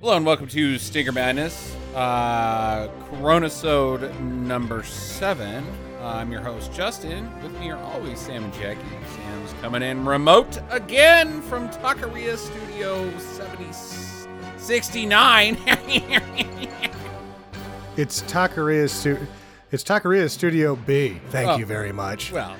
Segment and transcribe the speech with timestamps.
[0.00, 5.64] Hello and welcome to Stinker Madness, uh, Coronasode number seven.
[6.00, 7.28] Uh, I'm your host Justin.
[7.42, 8.80] With me are always Sam and Jackie.
[9.16, 13.66] Sam's coming in remote again from Taqueria Studio 70,
[14.58, 15.56] 69.
[17.96, 19.26] It's Taqueria stu-
[19.72, 21.18] It's Taqueria Studio B.
[21.30, 21.56] Thank Oh.
[21.56, 22.30] you very much.
[22.30, 22.54] well,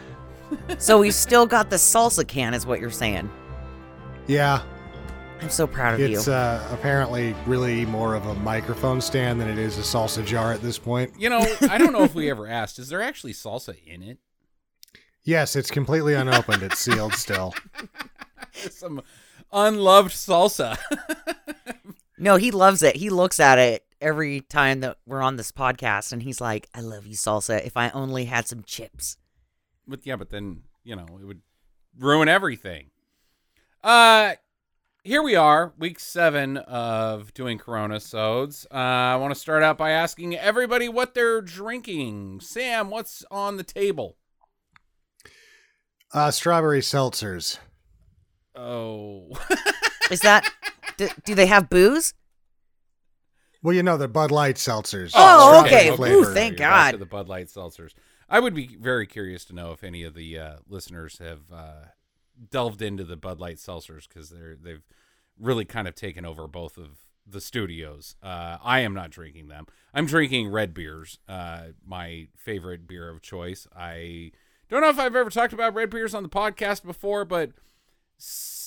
[0.79, 3.29] So we've still got the salsa can, is what you're saying.
[4.27, 4.62] yeah,
[5.41, 6.32] I'm so proud of it's you.
[6.32, 10.60] uh, apparently really more of a microphone stand than it is a salsa jar at
[10.62, 11.12] this point.
[11.19, 11.38] you know,
[11.70, 12.79] I don't know if we ever asked.
[12.79, 14.19] Is there actually salsa in it?
[15.24, 16.62] Yes, it's completely unopened.
[16.62, 17.55] it's sealed still.
[18.52, 19.02] Some
[19.52, 20.79] unloved salsa.
[22.18, 22.96] no, he loves it.
[22.96, 26.80] He looks at it every time that we're on this podcast, and he's like, "I
[26.80, 27.65] love you, salsa.
[27.65, 29.16] If I only had some chips."
[29.87, 31.43] But yeah, but then you know it would
[31.98, 32.91] ruin everything.
[33.82, 34.34] Uh,
[35.06, 38.66] here we are, week seven of doing Corona sods.
[38.73, 42.40] Uh, I want to start out by asking everybody what they're drinking.
[42.40, 44.16] Sam, what's on the table?
[46.12, 47.59] Uh, strawberry seltzers.
[48.57, 49.29] Oh,
[50.10, 50.52] Is that?
[50.96, 52.12] do, do they have booze?
[53.62, 55.12] Well, you know, they're Bud Light seltzers.
[55.15, 56.12] Oh, Strawberry okay.
[56.12, 56.99] Ooh, thank You're God.
[56.99, 57.93] the Bud Light seltzers.
[58.29, 61.84] I would be very curious to know if any of the uh, listeners have uh,
[62.51, 64.82] delved into the Bud Light seltzers because they're they've
[65.38, 68.16] really kind of taken over both of the studios.
[68.22, 69.66] Uh, I am not drinking them.
[69.93, 73.66] I'm drinking red beers, uh, my favorite beer of choice.
[73.76, 74.32] I
[74.69, 77.50] don't know if I've ever talked about red beers on the podcast before, but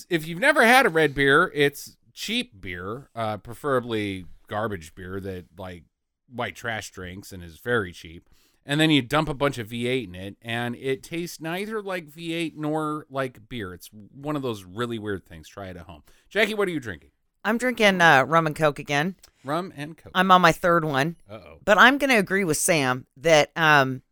[0.10, 5.46] if you've never had a red beer, it's cheap beer, uh, preferably garbage beer that
[5.58, 5.84] like
[6.28, 8.30] white trash drinks and is very cheap.
[8.70, 12.08] And then you dump a bunch of V8 in it, and it tastes neither like
[12.08, 13.74] V8 nor like beer.
[13.74, 15.48] It's one of those really weird things.
[15.48, 16.04] Try it at home.
[16.30, 17.10] Jackie, what are you drinking?
[17.44, 19.16] I'm drinking uh, rum and coke again.
[19.44, 20.12] Rum and Coke.
[20.14, 21.58] I'm on my third one, Uh oh.
[21.66, 24.04] but I'm going to agree with Sam that, um,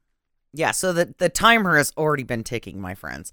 [0.53, 0.71] yeah.
[0.71, 3.31] So the the timer has already been ticking, my friends.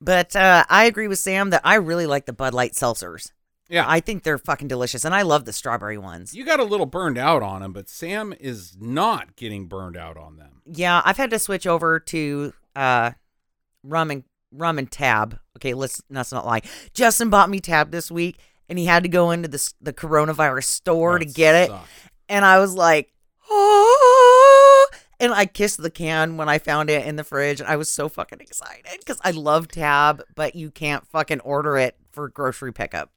[0.00, 3.30] But uh, I agree with Sam that I really like the Bud Light seltzers.
[3.68, 3.84] Yeah.
[3.86, 6.34] I think they're fucking delicious, and I love the strawberry ones.
[6.34, 10.16] You got a little burned out on them, but Sam is not getting burned out
[10.16, 10.62] on them.
[10.66, 13.12] Yeah, I've had to switch over to uh
[13.82, 15.38] rum and rum and tab.
[15.56, 16.62] Okay, let's let's not lie.
[16.92, 18.38] Justin bought me tab this week
[18.68, 21.72] and he had to go into the the coronavirus store to That get it.
[22.28, 23.12] And I was like,
[23.50, 24.86] "Oh!"
[25.20, 27.60] And I kissed the can when I found it in the fridge.
[27.60, 31.76] And I was so fucking excited cuz I love tab, but you can't fucking order
[31.76, 33.10] it for grocery pickup.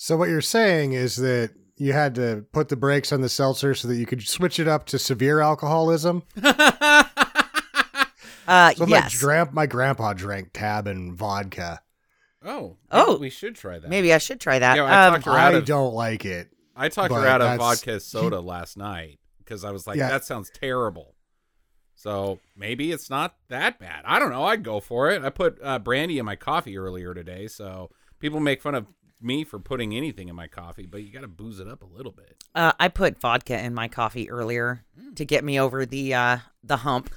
[0.00, 3.74] So what you're saying is that you had to put the brakes on the seltzer
[3.74, 6.22] so that you could switch it up to severe alcoholism.
[8.46, 9.14] Uh So yes.
[9.14, 11.82] my, gra- my grandpa drank tab and vodka.
[12.42, 12.78] oh.
[12.90, 13.18] Oh.
[13.18, 13.90] we should try that.
[13.90, 14.76] Maybe I should try that.
[14.78, 16.48] Yeah, I um, talked her out I of- don't like it.
[16.74, 20.08] I talked her But out of vodka soda last night because I was like, Yeah.
[20.08, 21.14] that sounds terrible.
[21.94, 24.04] So maybe it's not that bad.
[24.06, 24.44] I don't know.
[24.44, 25.22] I'd go for it.
[25.24, 28.86] I put uh, brandy in my coffee earlier today, so people make fun of
[29.20, 31.86] me for putting anything in my coffee, but you got to booze it up a
[31.86, 32.36] little bit.
[32.54, 34.84] Uh, I put vodka in my coffee earlier
[35.16, 37.12] to get me over the uh, the hump,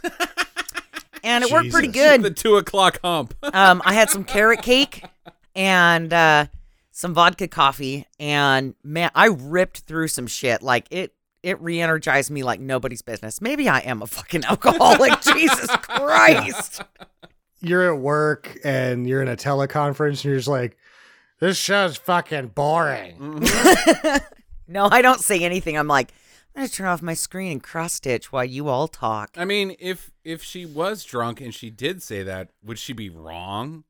[1.24, 2.24] and it worked pretty good.
[2.24, 3.36] The two o'clock hump.
[3.54, 5.04] Um, I had some carrot cake
[5.56, 6.46] and uh,
[6.92, 10.62] some vodka coffee, and man, I ripped through some shit.
[10.62, 11.14] Like it,
[11.44, 13.42] it re-energized me like nobody's business.
[13.42, 15.22] Maybe I am a fucking alcoholic.
[15.22, 16.82] Jesus Christ!
[17.60, 20.78] You're at work and you're in a teleconference and you're just like,
[21.42, 23.46] this show's fucking boring.
[24.72, 25.78] No, I don't say anything.
[25.78, 26.14] I'm like,
[26.56, 29.32] I'm gonna turn off my screen and cross stitch while you all talk.
[29.36, 33.10] I mean, if if she was drunk and she did say that, would she be
[33.10, 33.84] wrong?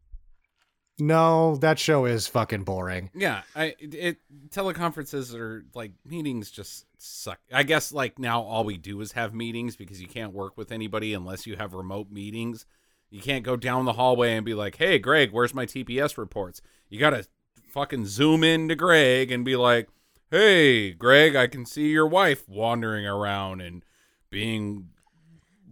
[0.98, 3.12] No, that show is fucking boring.
[3.14, 4.18] Yeah, I it
[4.50, 7.40] teleconferences or like meetings just suck.
[7.54, 10.72] I guess like now all we do is have meetings because you can't work with
[10.72, 12.66] anybody unless you have remote meetings.
[13.12, 16.62] You can't go down the hallway and be like, "Hey, Greg, where's my TPS reports?"
[16.90, 17.28] You got to
[17.72, 19.90] fucking zoom in to Greg and be like,
[20.30, 23.84] "Hey, Greg, I can see your wife wandering around and
[24.30, 24.90] being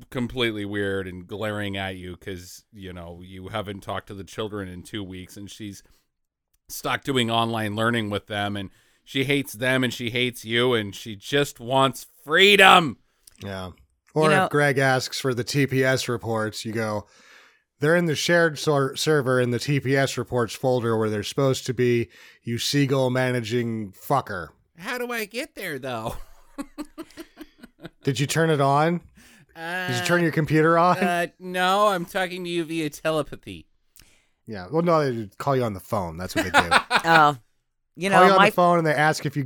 [0.10, 4.68] completely weird and glaring at you cuz, you know, you haven't talked to the children
[4.68, 5.84] in 2 weeks and she's
[6.68, 8.69] stuck doing online learning with them and
[9.04, 12.98] she hates them and she hates you and she just wants freedom.
[13.44, 13.72] Yeah.
[14.13, 17.07] Or know- if Greg asks for the TPS reports, you go,
[17.80, 21.74] they're in the shared sor- server in the TPS reports folder where they're supposed to
[21.74, 22.10] be,
[22.44, 24.50] you seagull managing fucker.
[24.78, 26.16] How do I get there though?
[28.04, 29.02] Did you turn it on?
[29.56, 30.98] Uh, Did you turn your computer on?
[30.98, 33.68] uh, no, I'm talking to you via telepathy.
[34.48, 34.68] yeah.
[34.72, 36.18] Well, no, they call you on the phone.
[36.18, 36.70] That's what they do.
[37.06, 37.38] Oh,
[37.96, 39.44] You Call know, you on my the phone and they ask if you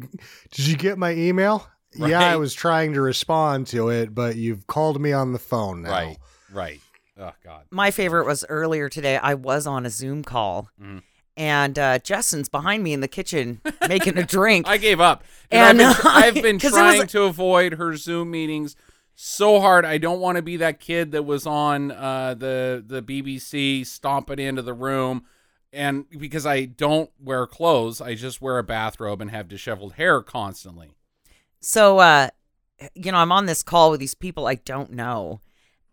[0.51, 1.67] did you get my email?
[1.95, 5.83] Yeah, I was trying to respond to it, but you've called me on the phone
[5.83, 5.91] now.
[5.91, 6.17] Right.
[6.51, 6.81] Right.
[7.23, 7.65] Oh God.
[7.71, 9.17] my favorite was earlier today.
[9.17, 11.01] I was on a Zoom call, Mhm.
[11.37, 14.67] and uh, Justin's behind me in the kitchen making a drink.
[14.69, 15.23] I gave up.
[15.49, 18.75] And I've been, I've been it was- trying to avoid her Zoom meetings
[19.15, 19.85] so hard.
[19.85, 24.39] I don't want to be that kid that was on uh, the the BBC stomping
[24.39, 25.25] into the room,
[25.71, 30.21] and because I don't wear clothes, I just wear a bathrobe and have disheveled hair
[30.23, 30.95] constantly.
[31.59, 32.29] So, uh,
[32.95, 35.39] you know, I'm on this call with these people I don't know,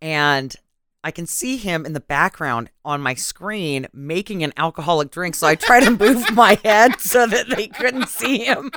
[0.00, 0.56] and
[1.02, 5.34] I can see him in the background on my screen making an alcoholic drink.
[5.34, 8.70] So I try to move my head so that they couldn't see him.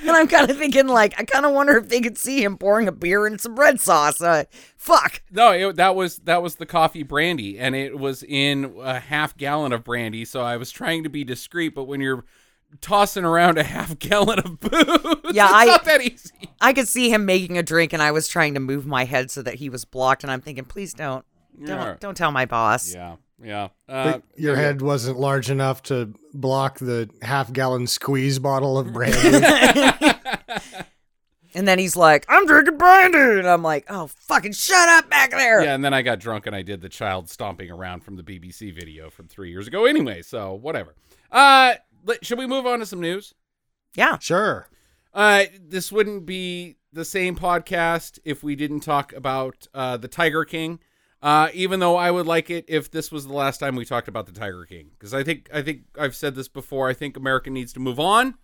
[0.00, 2.56] And I'm kind of thinking, like, I kind of wonder if they could see him
[2.58, 4.20] pouring a beer and some red sauce.
[4.20, 4.44] Uh,
[4.76, 5.22] fuck.
[5.30, 9.36] No, it, that was that was the coffee brandy, and it was in a half
[9.36, 10.24] gallon of brandy.
[10.24, 12.24] So I was trying to be discreet, but when you're
[12.80, 14.72] tossing around a half gallon of booze,
[15.32, 16.30] Yeah, it's I- not that easy.
[16.60, 19.30] I could see him making a drink, and I was trying to move my head
[19.30, 20.22] so that he was blocked.
[20.22, 21.24] And I'm thinking, please don't,
[21.64, 22.94] don't, don't tell my boss.
[22.94, 23.68] Yeah, yeah.
[23.88, 29.46] Uh, your head wasn't large enough to block the half gallon squeeze bottle of brandy.
[31.54, 33.18] And then he's like, I'm drinking brandy.
[33.18, 35.62] And I'm like, oh, fucking shut up back there.
[35.62, 38.22] Yeah, and then I got drunk and I did the child stomping around from the
[38.22, 39.84] BBC video from three years ago.
[39.84, 40.94] Anyway, so whatever.
[41.30, 41.74] Uh,
[42.22, 43.34] should we move on to some news?
[43.94, 44.18] Yeah.
[44.18, 44.68] sure.
[45.12, 50.44] Uh, this wouldn't be the same podcast if we didn't talk about uh, the Tiger
[50.44, 50.78] King.
[51.22, 54.08] Uh, even though I would like it if this was the last time we talked
[54.08, 56.88] about the Tiger King, because I think I think I've said this before.
[56.88, 58.34] I think America needs to move on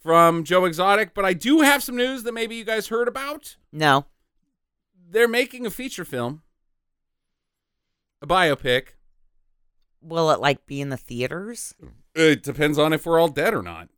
[0.00, 3.56] from Joe Exotic, but I do have some news that maybe you guys heard about.
[3.72, 4.06] No.
[5.08, 6.42] They're making a feature film,
[8.20, 8.88] a biopic.
[10.02, 11.74] Will it like be in the theaters?
[12.16, 13.88] It depends on if we're all dead or not.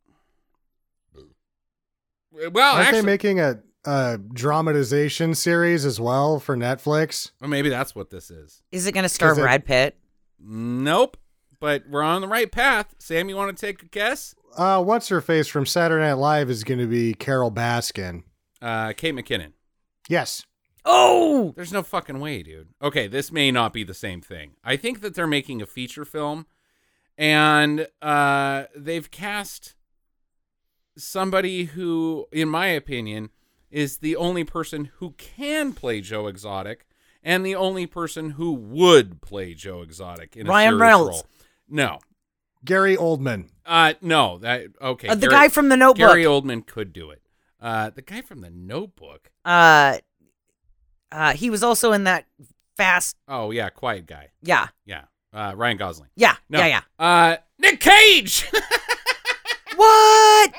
[2.31, 7.31] Well, Aren't actually, they making a, a dramatization series as well for Netflix?
[7.41, 8.61] or maybe that's what this is.
[8.71, 9.97] Is it going to star Is it- Brad Pitt?
[10.39, 11.17] Nope.
[11.59, 12.93] But we're on the right path.
[12.99, 14.35] Sam, you want to take a guess?
[14.55, 18.23] Uh, what's her face from Saturday Night Live is going to be Carole Baskin.
[18.61, 19.53] Uh, Kate McKinnon.
[20.07, 20.45] Yes.
[20.85, 22.69] Oh, There's no fucking way, dude.
[22.81, 24.51] Okay, this may not be the same thing.
[24.63, 26.45] I think that they're making a feature film,
[27.17, 29.73] and uh, they've cast
[30.97, 33.29] somebody who, in my opinion,
[33.71, 36.85] is the only person who can play Joe Exotic,
[37.23, 41.15] and the only person who would play Joe Exotic in a Ryan serious Reynolds.
[41.17, 41.27] role.
[41.69, 41.99] No,
[42.63, 43.49] Gary Oldman.
[43.65, 44.37] uh, no.
[44.37, 45.07] That okay.
[45.09, 46.07] uh, the Gary- guy from The Notebook.
[46.07, 47.21] Gary Oldman could do it.
[47.61, 49.31] Uh, the guy from the Notebook.
[49.43, 49.97] uh,
[51.11, 52.25] uh, he was also in that
[52.77, 53.15] Fast.
[53.27, 54.29] Oh yeah, quiet guy.
[54.43, 56.09] Yeah, Yeah, uh, Ryan Gosling.
[56.15, 56.59] yeah, No.
[56.59, 56.81] yeah, yeah.
[57.05, 58.49] Uh, Nick Cage.
[59.75, 60.53] What?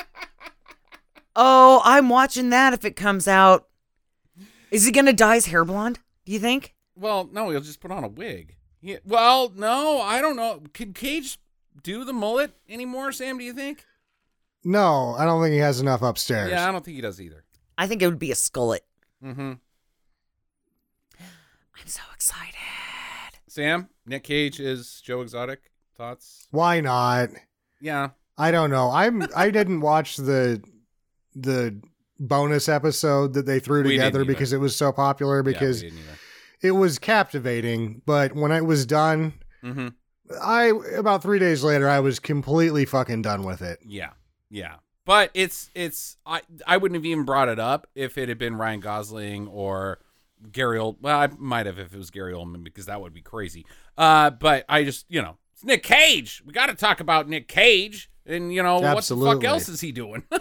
[1.36, 3.66] Oh, I'm watching that if it comes out.
[4.70, 5.98] Is he gonna dye his hair blonde?
[6.24, 6.74] Do you think?
[6.96, 8.56] well, no, he'll just put on a wig.
[8.80, 10.62] He, well, no, I don't know.
[10.74, 11.38] Could Cage
[11.82, 13.38] do the mullet anymore, Sam?
[13.38, 13.84] Do you think?
[14.64, 16.50] No, I don't think he has enough upstairs.
[16.50, 17.44] Yeah, I don't think he does either.
[17.76, 18.80] I think it would be a skullet.
[19.24, 19.52] Mm-hmm.
[21.20, 22.54] I'm so excited.
[23.46, 25.70] Sam, Nick Cage is Joe Exotic.
[25.96, 26.46] Thoughts?
[26.50, 27.30] Why not?
[27.80, 28.10] Yeah.
[28.36, 28.90] I don't know.
[28.90, 30.62] I'm I didn't watch the
[31.42, 31.80] the
[32.20, 35.96] bonus episode that they threw We together because it was so popular because yeah, we
[35.96, 36.18] didn't either.
[36.62, 39.34] it was captivating, but when it was done,
[39.64, 39.88] Mm-hmm.
[40.40, 43.80] I about 3 days later I was completely fucking done with it.
[43.84, 44.10] Yeah,
[44.50, 44.76] yeah.
[45.04, 48.56] But it's it's I I wouldn't have even brought it up if it had been
[48.56, 49.98] Ryan Gosling or
[50.52, 50.98] Gary Old.
[51.00, 53.66] Well, I might have if it was Gary Oldman because that would be crazy.
[53.96, 56.42] Uh, but I just you know it's Nick Cage.
[56.46, 59.80] We got to talk about Nick Cage, and you know what the fuck else is
[59.80, 60.22] he doing?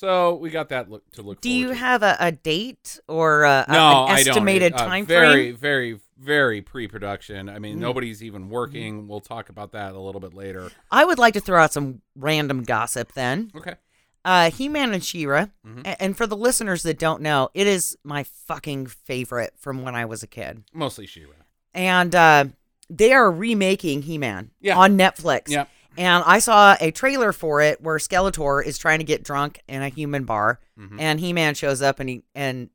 [0.00, 1.40] so we got that look to look.
[1.40, 1.74] Do you to.
[1.74, 4.72] have a, a date or a, no, an estimated.
[4.74, 5.56] Uh, time very, frame?
[5.56, 7.48] very, very very pre-production.
[7.48, 7.80] I mean, Mm.
[7.80, 9.08] nobody's even working.
[9.08, 10.70] We'll talk about that a little bit later.
[10.90, 13.50] I would like to throw out some random gossip then.
[13.56, 13.74] Okay.
[14.22, 15.96] Uh, He-Man and She-Ra, Mhm.
[15.98, 20.04] and for the listeners that don't know, it is my fucking favorite from when I
[20.04, 20.62] was a kid.
[20.74, 21.32] Mostly She-Ra.
[21.72, 22.44] And uh,
[22.90, 24.76] they are remaking He-Man Yeah.
[24.76, 25.48] on Netflix.
[25.48, 25.70] Yep.
[25.98, 29.82] And I saw a trailer for it where Skeletor is trying to get drunk in
[29.82, 31.00] a human bar, Mhm.
[31.00, 32.70] and He-Man shows up and he and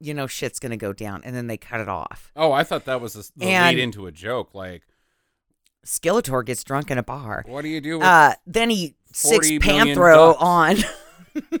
[0.00, 2.32] you know shit's gonna go down, and then they cut it off.
[2.36, 4.54] Oh, I thought that was the, the And- lead into a joke.
[4.54, 4.82] Like,
[5.86, 7.44] Skeletor gets drunk in a bar.
[7.46, 8.06] what do you do with?
[8.06, 10.42] Uh, then he six 40 million Panthro ducks.
[10.42, 11.56] on.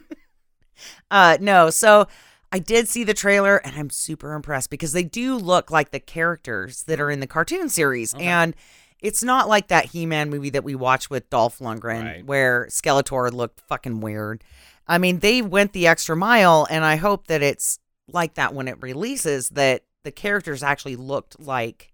[1.10, 2.06] uh, no, so
[2.52, 6.00] I did see the trailer and I'm super impressed because they do look like the
[6.00, 8.24] characters that are in the cartoon series, Okay.
[8.24, 8.54] and
[9.00, 12.26] It's not like that He-Man movie that we watched with Dolph Lundgren, Right.
[12.26, 14.42] where Skeletor looked fucking weird.
[14.88, 18.68] I mean, they went the extra mile, and I hope that it's like that when
[18.68, 19.50] it releases.
[19.50, 21.92] That the characters actually looked like,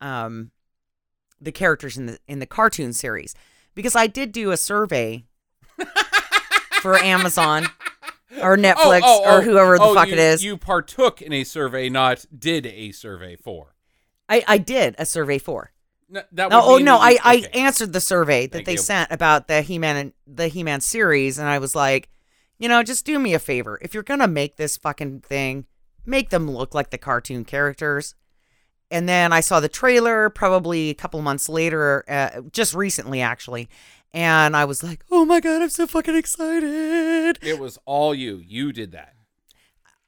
[0.00, 0.50] um,
[1.40, 3.34] the characters in the in the cartoon series.
[3.74, 5.24] Because I did do a survey
[6.80, 7.66] for Amazon
[8.42, 10.44] or Netflix or whoever the oh, fuck you, it is.
[10.44, 13.74] You partook in a survey, not did a survey for.
[14.28, 15.72] I I did a survey for.
[16.08, 17.60] No, that No, oh no, I, I okay.
[17.60, 18.78] answered the survey that Thank they you.
[18.78, 22.08] sent about the He-Man the He-Man series, and I was like,
[22.58, 23.78] you know, just do me a favor.
[23.82, 25.66] If you're gonna make this fucking thing,
[26.04, 28.14] make them look like the cartoon characters.
[28.88, 33.68] And then I saw the trailer probably a couple months later, uh, just recently actually,
[34.14, 37.38] and I was like, oh my god, I'm so fucking excited.
[37.42, 38.36] It was all you.
[38.36, 39.14] You did that.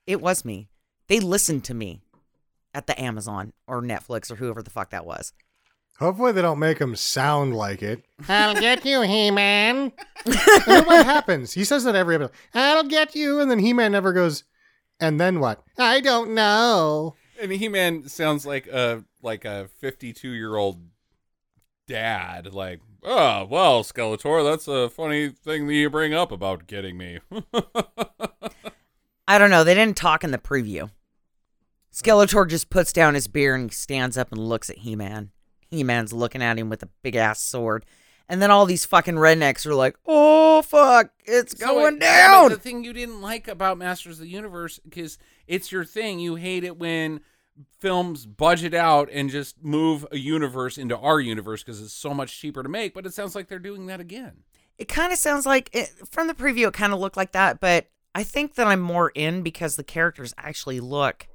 [0.06, 0.68] It was me.
[1.08, 2.02] They listened to me
[2.72, 5.32] at the Amazon or Netflix or whoever the fuck that was.
[5.98, 8.04] Hopefully they don't make him sound like it.
[8.28, 9.92] I'll get you, He-Man.
[10.26, 10.34] And
[10.66, 11.52] then what happens?
[11.54, 12.32] He says that every episode.
[12.54, 14.44] I'll get you, and then He-Man never goes.
[15.00, 15.62] And then what?
[15.78, 17.14] I don't know.
[17.40, 20.80] And He Man sounds like a like a fifty two year old
[21.86, 22.52] dad.
[22.52, 27.20] Like, oh well, Skeletor, that's a funny thing that you bring up about getting me.
[29.28, 29.62] I don't know.
[29.62, 30.90] They didn't talk in the preview.
[31.92, 35.30] Skeletor just puts down his beer and stands up and looks at He Man.
[35.70, 37.84] He Man's looking at him with a big ass sword.
[38.28, 42.50] And then all these fucking rednecks are like, oh, fuck, it's So, going but down.
[42.50, 46.18] The thing you didn't like about Masters of the Universe, because it's your thing.
[46.18, 47.20] You hate it when
[47.78, 52.38] films budget out and just move a universe into our universe because it's so much
[52.38, 52.92] cheaper to make.
[52.92, 54.44] But it sounds like they're doing that again.
[54.76, 57.60] It kind of sounds like, it, from the preview, it kind of looked like that.
[57.60, 61.28] But I think that I'm more in because the characters actually look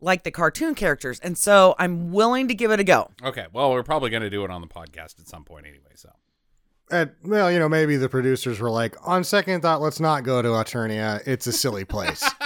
[0.00, 1.18] like the cartoon characters.
[1.20, 3.10] And so I'm willing to give it a go.
[3.22, 5.90] Okay, well, we're probably going to do it on the podcast at some point anyway.
[5.94, 6.10] So
[6.90, 10.40] And, well, you know, maybe the producers were like, on second thought, let's not go
[10.42, 11.20] to Eternia.
[11.26, 12.28] It's a silly place.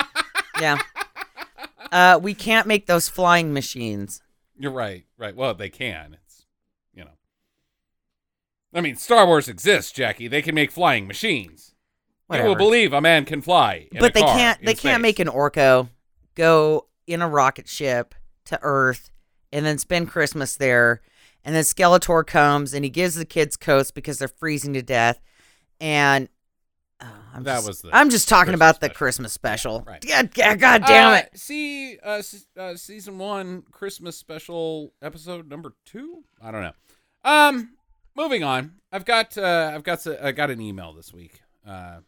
[0.60, 0.78] Yeah.
[1.90, 4.22] uh, we can't make those flying machines.
[4.56, 5.34] you're right, right.
[5.34, 6.18] Well, they can.
[6.24, 6.44] It's
[6.94, 7.10] you know,
[8.72, 10.28] I mean, Star Wars exists, Jackie.
[10.28, 11.74] They can make flying machines.
[12.30, 13.88] They will believe a man can fly.
[13.90, 15.02] in a but they car can't they can't space.
[15.02, 15.88] make an Orko
[16.36, 19.10] go in a rocket ship to earth
[19.52, 21.00] and then spend christmas there
[21.44, 25.20] and then skeletor comes and he gives the kids coats because they're freezing to death
[25.80, 26.28] and
[27.00, 28.96] uh, I'm That just, was I'm just talking Christmas about the special.
[28.98, 29.80] Christmas special.
[29.84, 30.06] Right.
[30.06, 31.30] God, God, God damn Uh, it!
[31.34, 32.22] see, uh,
[32.56, 36.22] uh, season one Christmas special episode number two.
[36.40, 36.72] I don't know.
[37.24, 37.70] Um,
[38.14, 38.74] moving on.
[38.92, 41.40] I've got uh, I've got I got an email this week.
[41.66, 41.98] Uh,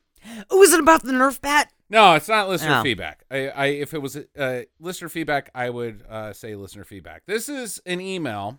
[0.48, 1.72] Oh, is it about the Nerf bat?
[1.90, 2.82] No, it's not listener Oh.
[2.82, 3.24] feedback.
[3.30, 7.22] I, I if it was uh, listener feedback, I would uh, say listener feedback.
[7.26, 8.58] This is an email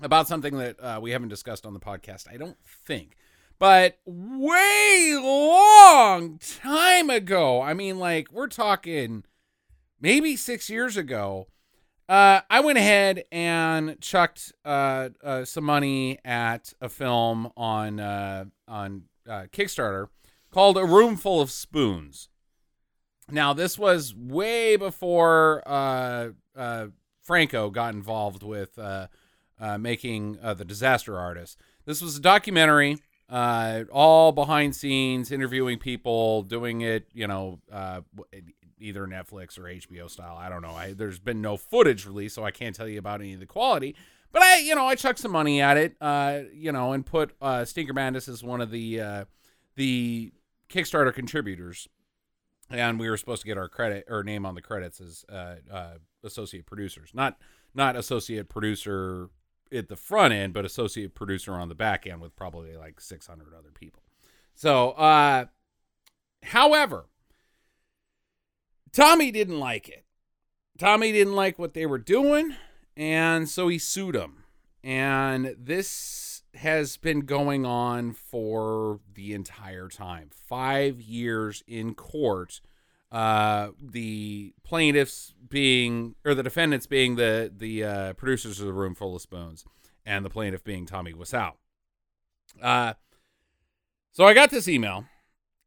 [0.00, 2.28] about something that uh, we haven't discussed on the podcast.
[2.32, 3.16] I don't think,
[3.58, 7.62] but way long time ago.
[7.62, 9.24] I mean, like we're talking
[10.00, 11.48] maybe six years ago.
[12.08, 18.44] Uh, I went ahead and chucked uh, uh, some money at a film on uh,
[18.68, 20.06] on uh, Kickstarter
[20.56, 22.30] called "A Room Full of Spoons."
[23.30, 26.86] Now, this was way before uh, uh,
[27.20, 29.08] Franco got involved with uh,
[29.60, 31.58] uh, making uh, the Disaster Artist.
[31.84, 32.96] This was a documentary,
[33.28, 37.60] uh, all behind scenes, interviewing people, doing it, you know,
[38.80, 40.38] either Netflix or HBO style.
[40.38, 40.74] I don't know.
[40.74, 43.46] I, there's been no footage released, so I can't tell you about any of the
[43.46, 43.94] quality.
[44.32, 45.96] But I, you know, I chucked some money at it,
[46.54, 49.26] you know, and put Stinker Madness as one of the
[49.74, 50.32] the
[50.68, 51.88] Kickstarter contributors
[52.70, 55.56] and we were supposed to get our credit or name on the credits as uh,
[55.72, 55.94] uh,
[56.24, 57.36] associate producers, not
[57.74, 59.28] not associate producer
[59.72, 63.52] at the front end, but associate producer on the back end with probably like 600
[63.52, 64.02] other people.
[64.54, 65.46] So, uh,
[66.42, 67.06] however,
[68.92, 70.04] Tommy didn't like it.
[70.78, 72.54] Tommy didn't like what they were doing,
[72.96, 74.44] and so he sued them.
[74.82, 75.90] And this
[76.56, 82.60] has been going on for the entire time five years in court.
[83.12, 88.94] Uh, the plaintiffs being, or the defendants being the the uh, producers of the Room
[88.94, 89.64] Full of Spoons,
[90.04, 91.52] and the plaintiff being Tommy Wiseau.
[92.60, 92.94] Uh,
[94.12, 95.04] so I got this email.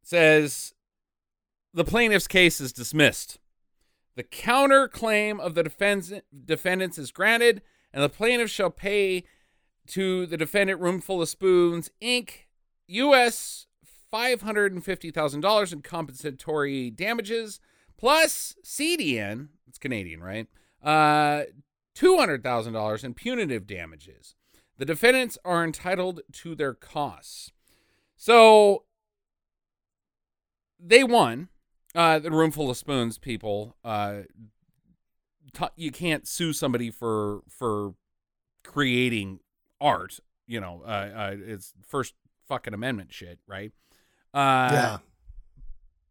[0.02, 0.74] It says
[1.74, 3.38] the plaintiff's case is dismissed.
[4.16, 6.12] The counterclaim of the defense,
[6.46, 7.62] defendants is granted,
[7.94, 9.24] and the plaintiff shall pay
[9.90, 12.46] to the defendant Roomful of Spoons, Inc.,
[12.88, 13.68] U.S.
[14.12, 17.60] $550,000 in compensatory damages,
[17.98, 20.48] plus CDN, it's Canadian, right?
[20.84, 21.44] Uh,
[21.96, 24.36] $200,000 in punitive damages.
[24.78, 27.52] The defendants are entitled to their costs.
[28.16, 28.86] So
[30.80, 31.50] they won.
[31.96, 33.76] Uh, the room full of spoons people.
[33.84, 34.22] Uh,
[35.54, 37.96] t- you can't sue somebody for for
[38.64, 39.40] creating
[39.80, 40.20] art.
[40.48, 42.16] You know, uh, uh, it's first
[42.48, 43.72] fucking amendment shit, right?
[44.34, 44.98] Uh, yeah.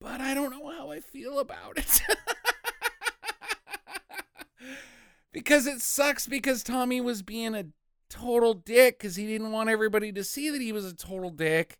[0.00, 2.02] but I don't know how I feel about it.
[5.32, 7.66] because it sucks because Tommy was being a
[8.08, 11.78] total dick because he didn't want everybody to see that he was a total dick.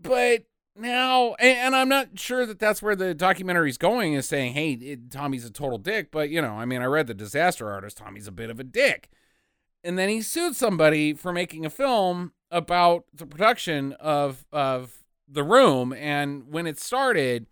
[0.00, 0.44] But
[0.76, 4.72] now, and, and I'm not sure that that's where the documentary's going is saying, hey,
[4.72, 6.10] it, Tommy's a total dick.
[6.10, 8.64] But, you know, I mean, I read The Disaster Artist, Tommy's a bit of a
[8.64, 9.10] dick.
[9.88, 15.42] And then he sued somebody for making a film about the production of of the
[15.42, 15.94] room.
[15.94, 17.46] And when it started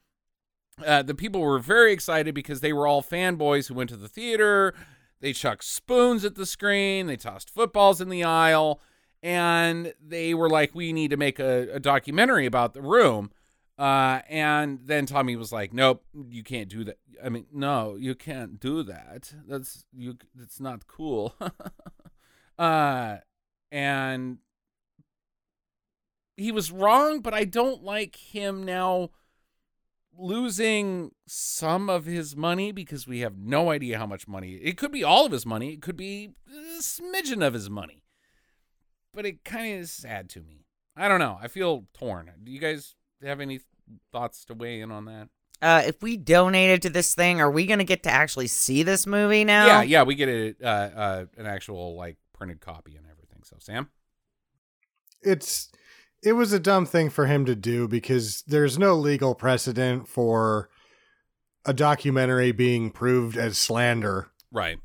[0.85, 4.07] uh, the people were very excited because they were all fanboys who went to the
[4.07, 4.75] theater.
[5.21, 7.07] They chucked spoons at the screen.
[7.07, 8.83] They tossed footballs in the aisle.
[9.23, 13.31] And they were like we need to make a, a documentary about the room.
[13.79, 16.99] Uh, and then tommy was like nope you can't do that.
[17.25, 19.33] I mean no you can't do that.
[19.49, 21.35] That's you that's not cool
[22.59, 23.17] uh
[23.71, 24.39] and
[26.37, 29.11] he was wrong, but I don't like him now
[30.19, 34.55] losing some of his money because we have no idea how much money.
[34.55, 35.73] It could be all of his money.
[35.73, 38.03] It could be a smidgen of his money.
[39.13, 40.67] But it kind of is sad to me.
[40.95, 41.39] I don't know.
[41.41, 42.31] I feel torn.
[42.43, 43.61] Do you guys have any
[44.13, 45.29] thoughts to weigh in on that?
[45.63, 48.83] Uh, if we donated to this thing, are we going to get to actually see
[48.83, 49.67] this movie now?
[49.67, 53.41] Yeah, yeah, we get it uh, uh, an actual like printed copy and everything.
[53.45, 53.89] So, Sam?
[55.23, 55.71] It's
[56.23, 60.69] it was a dumb thing for him to do because there's no legal precedent for
[61.65, 64.29] a documentary being proved as slander.
[64.53, 64.79] Right,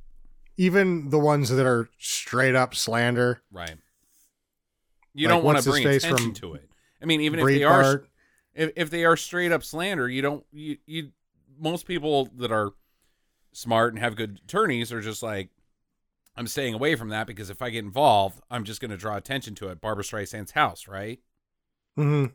[0.57, 3.41] Even the ones that are straight up slander.
[3.51, 3.75] right.
[5.13, 6.69] You Like, don't want to bring attention from to it.
[7.01, 8.05] I mean, even if they are
[8.53, 11.11] if if they are straight up slander, you don't you you
[11.59, 12.71] most people that are
[13.53, 15.49] smart and have good attorneys are just like
[16.41, 19.15] I'm staying away from that because if I get involved, I'm just going to draw
[19.15, 19.79] attention to it.
[19.79, 21.19] Barbra Streisand's house, right?
[21.99, 22.31] Mhm.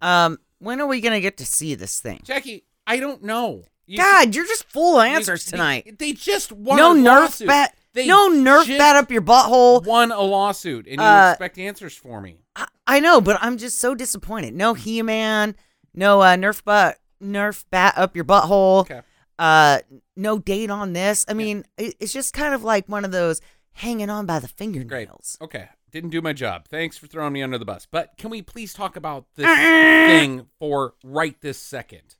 [0.00, 2.20] Um, when are we going to get to see this thing?
[2.24, 3.64] Jackie, I don't know.
[3.86, 5.98] You- God, you're just full of answers they- tonight.
[5.98, 7.76] They, just won No a nerf bat.
[7.92, 9.84] They No nerf bat up your butthole.
[9.84, 12.38] Won a lawsuit, and you Uh, expect answers for me.
[12.56, 14.54] I, I know, but I'm just so disappointed.
[14.54, 15.54] No He Man,
[15.92, 18.80] no uh, Nerf butt, Nerf bat up your butthole.
[18.82, 19.02] Okay.
[19.40, 19.80] Uh,
[20.16, 21.24] no date on this.
[21.26, 23.40] I mean, it, it's just kind of like one of those
[23.72, 25.38] hanging on by the fingernails.
[25.40, 26.68] Okay, didn't do my job.
[26.68, 27.88] Thanks for throwing me under the bus.
[27.90, 32.16] But can we please talk about this thing for right this second?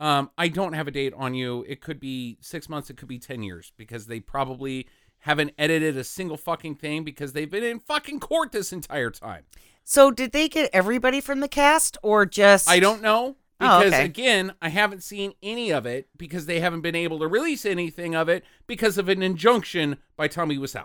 [0.00, 1.64] Um, I don't have a date on you.
[1.68, 2.90] It could be six months.
[2.90, 7.32] It could be ten years because they probably haven't edited a single fucking thing because
[7.32, 9.44] they've been in fucking court this entire time.
[9.84, 12.68] So, did they get everybody from the cast, or just?
[12.68, 14.04] I don't know Oh, because okay.
[14.04, 18.14] again, I haven't seen any of it because they haven't been able to release anything
[18.14, 20.84] of it because of an injunction by Tommy Wiseau.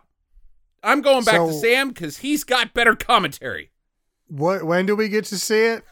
[0.81, 3.71] I'm going back to Sam because he's got better commentary.
[4.27, 5.83] What when do we get to see it?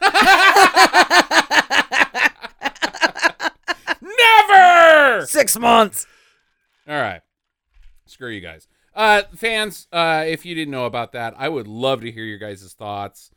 [4.00, 5.26] Never.
[5.26, 6.06] six months.
[6.88, 7.20] All right.
[8.06, 8.66] Screw you guys.
[8.94, 12.38] Uh, fans, uh, if you didn't know about that, I would love to hear your
[12.38, 13.30] guys' thoughts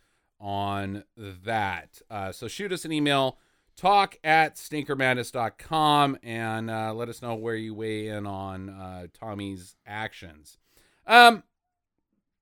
[0.44, 2.02] on that.
[2.12, 3.38] Uh, so shoot us an email,
[3.78, 9.76] talk at stinkermadness.com, and uh, let us know where you weigh in on uh, Tommy's
[9.88, 10.58] actions.
[11.08, 11.44] Um,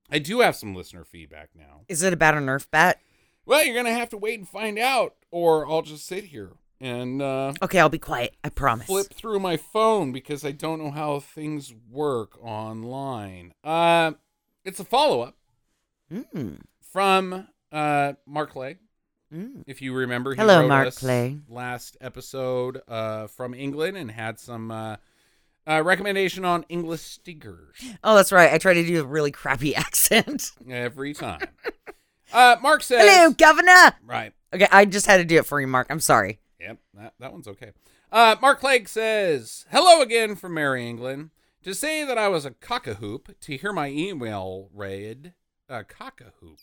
[0.10, 1.82] I do have some listener feedback now.
[1.88, 3.00] Is it about a Nerf bat?
[3.46, 6.52] Well, you're going to have to wait and find out, or I'll just sit here
[6.80, 8.36] and uh, Okay, I'll be quiet.
[8.44, 8.88] I promise.
[8.88, 13.54] flip through my phone because I don't know how things work online.
[13.64, 14.14] Uh,
[14.66, 15.36] it's a follow up
[16.12, 18.78] Mm, from uh, Mark Clegg.
[19.34, 19.64] mm.
[19.68, 21.42] If you remember, he Hello, Mark Clegg.
[21.50, 24.98] last episode uh, from England and had some uh,
[25.68, 28.52] uh, recommendation on English stickers Oh, that's right.
[28.52, 30.52] I try to do a really crappy accent.
[30.70, 31.42] every time.
[32.34, 33.94] uh, Mark says, Hello, Governor.
[34.06, 34.34] right.
[34.54, 35.88] Okay, I just had to do it for you, Mark.
[35.90, 36.40] I'm sorry.
[36.60, 37.72] Yep, that, that one's okay.
[38.12, 41.30] Uh, Mark Clegg says, Hello again from Merry England.
[41.64, 45.34] To say that I was a cockahoop, to hear my email read,
[45.70, 46.58] a cockahoop.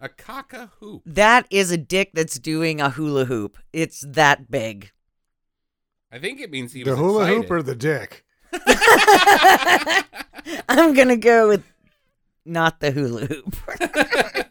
[0.00, 1.02] A cockahoop.
[1.06, 3.58] That is a dick that's doing a hula hoop.
[3.72, 4.92] It's that big.
[6.12, 7.42] I think it means he The was hula excited.
[7.42, 8.24] hoop or the dick?
[10.68, 11.64] I'm gonna go with
[12.44, 13.56] not the hula hoop.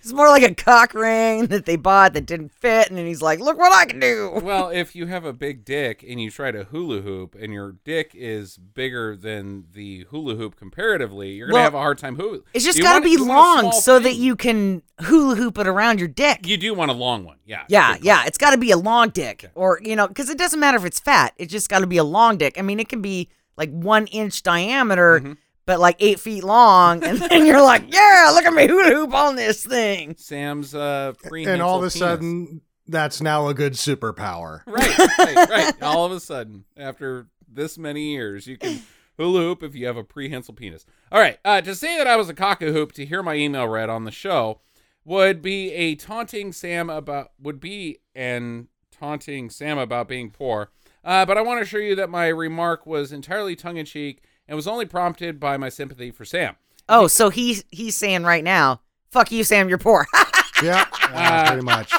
[0.00, 3.22] It's more like a cock ring that they bought that didn't fit, and then he's
[3.22, 6.30] like, "Look what I can do." well, if you have a big dick and you
[6.30, 11.48] try to hula hoop and your dick is bigger than the hula hoop comparatively, you're
[11.48, 12.40] gonna Well, have a hard time hula.
[12.54, 15.36] It's just You got to be you want a long so that you can hula
[15.36, 16.46] hoop it around your dick.
[16.46, 17.64] You do want a long one, yeah.
[17.68, 20.60] Yeah, yeah, it's got to be a long dick, or you know, because it doesn't
[20.60, 21.34] matter if it's fat.
[21.36, 22.58] It just got to be a long dick.
[22.58, 25.32] I mean, it can be like one inch diameter, Mm-hmm.
[25.70, 29.14] But like eight feet long, and then you're like, yeah, look at me hula hoop
[29.14, 30.16] on this thing.
[30.18, 31.94] Sam's uh, and all of a penis.
[31.94, 34.62] sudden, that's now a good superpower.
[34.66, 35.72] Right, right, right.
[35.82, 38.82] All of a sudden, after this many years, you can
[39.16, 40.84] hula hoop if you have a prehensile penis.
[41.12, 41.38] All right.
[41.44, 44.10] Uh, to say that I was a cock-a-hoop to hear my email read on the
[44.10, 44.60] show
[45.04, 50.72] would be a taunting Sam about would be an taunting Sam about being poor.
[51.04, 54.66] Uh, but I want to assure you that my remark was entirely tongue-in-cheek and was
[54.66, 56.56] only prompted by my sympathy for Sam.
[56.88, 58.82] Oh, so he he's saying right now,
[59.12, 60.06] fuck you, Sam, you're poor.
[60.62, 61.90] Yeah, yeah, pretty much.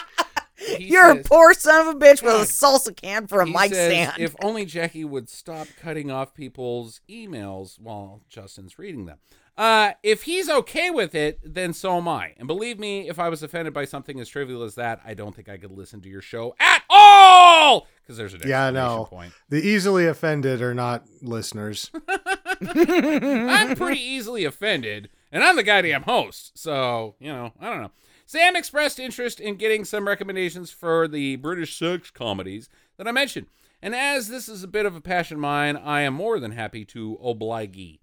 [0.77, 3.73] You're a poor son of a bitch with a salsa can for a He mic
[3.73, 4.21] says, stand.
[4.21, 9.17] If only Jackie would stop cutting off people's emails while Justin's reading them.
[9.57, 12.33] Uh, if he's okay with it, then so am I.
[12.37, 15.35] And believe me, if I was offended by something as trivial as that, I don't
[15.35, 17.87] think I could listen to your show at all.
[18.01, 19.05] Because there's an Yeah, I know.
[19.09, 19.33] point.
[19.49, 21.91] The easily offended are not listeners.
[22.61, 26.57] I'm pretty easily offended, and I'm the goddamn host.
[26.57, 27.91] So, you know, I don't know.
[28.25, 33.47] Sam expressed interest in getting some recommendations for the British sex comedies that I mentioned.
[33.81, 36.51] And as this is a bit of a passion of mine, I am more than
[36.51, 37.99] happy to oblige.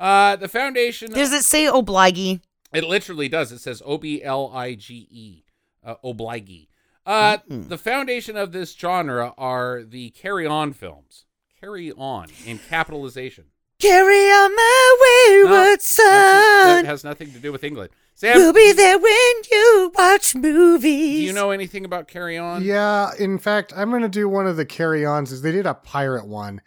[0.00, 1.12] Uh, the foundation.
[1.12, 2.40] Does it say oblige?
[2.72, 3.52] It literally does.
[3.52, 5.44] It says O B L I G E,
[5.84, 6.68] uh, oblige.
[7.06, 7.68] Uh, Hmm.
[7.68, 11.24] The foundation of this genre are the Carry On films.
[11.60, 13.44] Carry On in capitalization.
[13.78, 16.84] Carry on my wayward That's- That son.
[16.84, 17.90] has nothing to do with England.
[18.14, 21.16] Sam, We'll be there when you watch movies.
[21.20, 22.62] do you know anything about Carry On?
[22.62, 25.32] Yeah, in fact, I'm going to do one of the carry-ons.
[25.32, 26.60] Is they did a pirate one,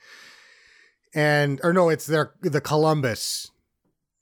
[1.14, 3.52] and or no, it's their the Columbus.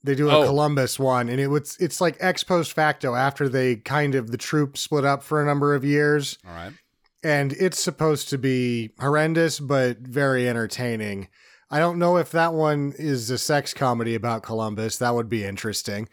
[0.03, 0.45] They do a Oh.
[0.45, 4.37] Columbus one, and it was it's like ex post facto after they kind of the
[4.37, 6.73] troop split up for a number of years, All right.
[7.23, 11.27] and it's supposed to be horrendous but very entertaining.
[11.69, 14.97] I don't know if that one is a sex comedy about Columbus.
[14.97, 16.09] That would be interesting.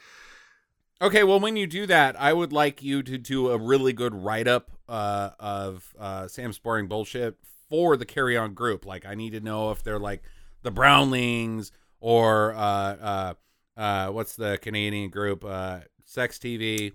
[1.01, 4.15] Okay, well, when you do that, I would like you to do a really good
[4.15, 7.37] write up uh, of uh, Sam's boring bullshit
[7.69, 8.85] for the Carry On group.
[8.85, 10.23] Like, I need to know if they're like
[10.63, 13.35] the Groundlings or uh, uh,
[13.77, 15.45] uh, what's the Canadian group?
[15.45, 16.93] Uh, SCTV.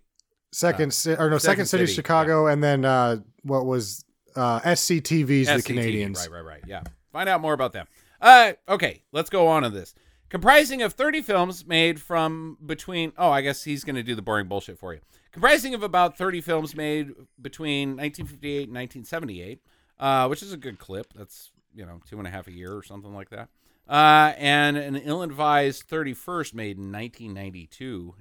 [0.52, 4.06] Second, ci- or no, Uh, Second Second, City, City, Chicago, and then uh, what was
[4.36, 6.19] uh, SCTV's the Canadians.
[6.19, 6.63] Right, right, right.
[6.67, 6.84] Yeah.
[7.12, 7.88] Find out more about them.
[8.21, 9.93] Uh, okay, let's go on to this.
[10.30, 14.21] Comprising of 30 films made from between, oh, I guess he's going to do the
[14.21, 14.99] boring bullshit for you.
[15.32, 19.60] Comprising of about 30 films made between 1958 and 1978,
[19.99, 21.13] uh, which is a good clip.
[21.13, 23.50] That's, you know, two and a half a year or something like that.
[23.88, 28.14] Uh, and an ill-advised 31st made in 1992.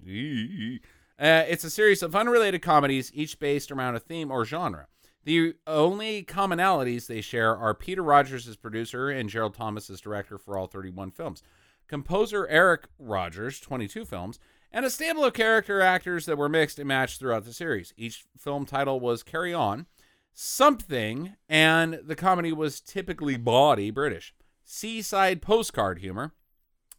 [1.21, 4.87] Uh, it's a series of unrelated comedies, each based around a theme or genre.
[5.25, 10.37] The only commonalities they share are Peter Rogers as producer and Gerald Thomas as director
[10.37, 11.45] for all 31 films,
[11.87, 14.41] composer Eric Rogers, 22 films,
[14.73, 17.95] and a stable of character actors that were mixed and matched throughout the series.
[17.97, 19.87] Each film title was Carry On,
[20.35, 24.35] Something, and the comedy was typically bawdy British.
[24.65, 26.33] Seaside postcard humor,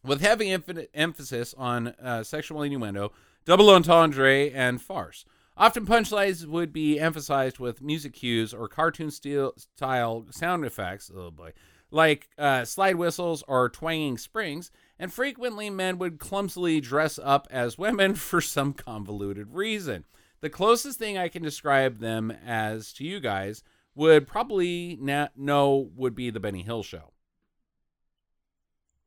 [0.04, 3.12] with heavy emph- emphasis on uh, sexual innuendo,
[3.44, 5.24] double entendre, and farce.
[5.56, 11.52] Often punchlines would be emphasized with music cues or cartoon style sound effects, oh boy,
[11.90, 17.78] like uh, slide whistles or twanging springs, and frequently men would clumsily dress up as
[17.78, 20.04] women for some convoluted reason.
[20.44, 23.62] The closest thing I can describe them as to you guys
[23.94, 27.14] would probably na- know would be the Benny Hill show.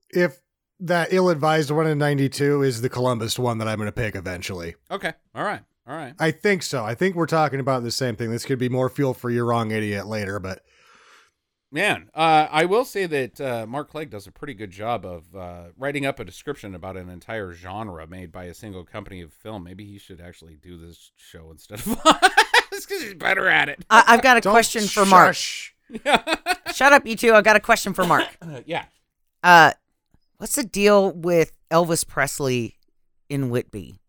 [0.10, 0.42] if
[0.80, 4.78] that ill-advised one in 92 is the Columbus one that I'm going to pick eventually.
[4.90, 6.16] Okay, all right, all right.
[6.18, 6.84] I think so.
[6.84, 8.32] I think we're talking about the same thing.
[8.32, 10.64] This could be more fuel for your wrong idiot later, but
[11.70, 15.36] Man, uh, I will say that uh, Mark Clegg does a pretty good job of
[15.36, 19.34] uh, writing up a description about an entire genre made by a single company of
[19.34, 19.66] film.
[19.66, 23.84] Maybe he should actually do this show instead of us because he's better at it.
[23.90, 25.36] I, I've got a don't question for Mark.
[25.36, 25.76] shush.
[26.74, 27.34] Shut up, you two.
[27.34, 28.28] I've got a question for Mark.
[28.42, 28.86] Uh, yeah.
[29.44, 29.72] Uh,
[30.38, 32.78] what's the deal with Elvis Presley
[33.30, 34.00] in Whitby?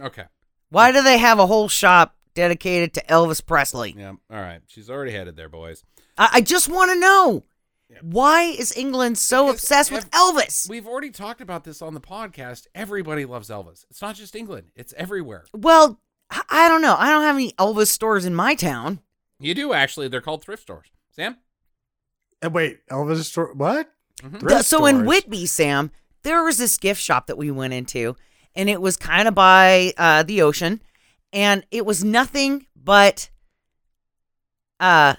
[0.00, 0.24] Okay.
[0.70, 3.94] Why do they have a whole shop dedicated to Elvis Presley?
[3.96, 4.14] Yeah.
[4.30, 4.60] All right.
[4.68, 5.84] She's already headed there, boys.
[6.18, 7.44] I, I just want to know
[7.88, 7.98] Yeah.
[8.02, 10.68] why is England so Because obsessed with Elvis?
[10.68, 12.66] We've already talked about this on the podcast.
[12.74, 13.84] Everybody loves Elvis.
[13.90, 15.44] It's not just England; it's everywhere.
[15.52, 16.00] Well,
[16.30, 16.96] I, I don't know.
[16.98, 19.00] I don't have any Elvis stores in my town.
[19.40, 20.08] You do actually.
[20.08, 20.86] They're called thrift stores.
[21.10, 21.36] Sam.
[22.42, 23.90] And wait, Elvis store what?
[24.22, 24.40] Mhm.
[24.48, 25.04] The- so in.
[25.06, 25.90] Whitby, Sam,
[26.22, 28.16] there was this gift shop that we went into,
[28.54, 30.80] and it was kind of by uh, the ocean,
[31.32, 33.28] and it was nothing but,
[34.80, 35.14] uh,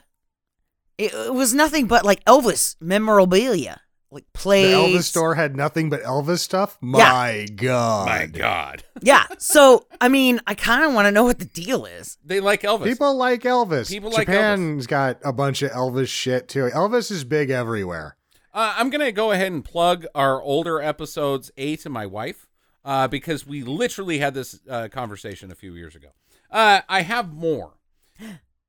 [0.98, 3.82] it, it was nothing but like Elvis memorabilia,
[4.12, 4.72] like plays.
[4.72, 4.98] The.
[4.98, 6.78] Elvis store had nothing but Elvis stuff.
[6.82, 8.84] My God, My God.
[9.02, 9.26] Yeah.
[9.38, 12.18] So I mean, I kind of want to know what the deal is.
[12.24, 12.86] They like Elvis.
[12.86, 13.90] People like Elvis.
[13.90, 16.70] People like Japan's got a bunch of Elvis shit too.
[16.74, 18.18] Elvis is big everywhere.
[18.54, 22.48] Uh, I'm gonna go ahead and plug our older episodes A to my wife,
[22.86, 26.08] uh, because we literally had this uh, conversation a few years ago.
[26.50, 27.74] Uh, I have more.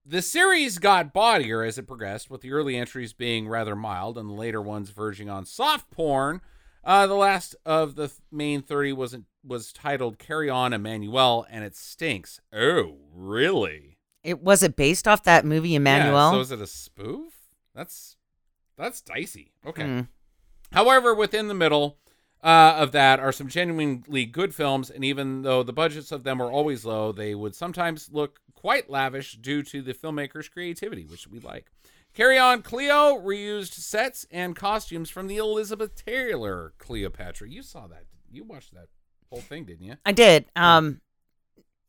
[0.08, 4.28] The series got bawdier as it progressed, with the early entries being rather mild and
[4.30, 6.40] the later ones verging on soft porn.
[6.84, 11.64] Uh, the last of the th- main 30 was was titled "Carry On, Emmanuel," and
[11.64, 12.40] it stinks.
[12.52, 13.98] Oh, really?
[14.22, 16.30] It was it based off that movie Yeah, Emmanuel?
[16.30, 17.32] so is it a spoof?
[17.74, 18.16] That's
[18.76, 19.54] that's dicey.
[19.66, 19.84] Okay.
[19.84, 20.00] Hmm.
[20.70, 21.98] However, within the middle
[22.46, 26.40] uh, of that are some genuinely good films, and even though the budgets of them
[26.40, 31.26] are always low, they would sometimes look quite lavish due to the filmmaker's creativity, which
[31.26, 31.66] we like.
[32.14, 37.50] Carry On Cleo reused sets and costumes from the Elizabeth Taylor Cleopatra.
[37.50, 38.04] You saw that.
[38.30, 38.86] You watched that
[39.28, 39.96] whole thing, didn't you?
[40.06, 40.46] I did.
[40.54, 41.00] Um,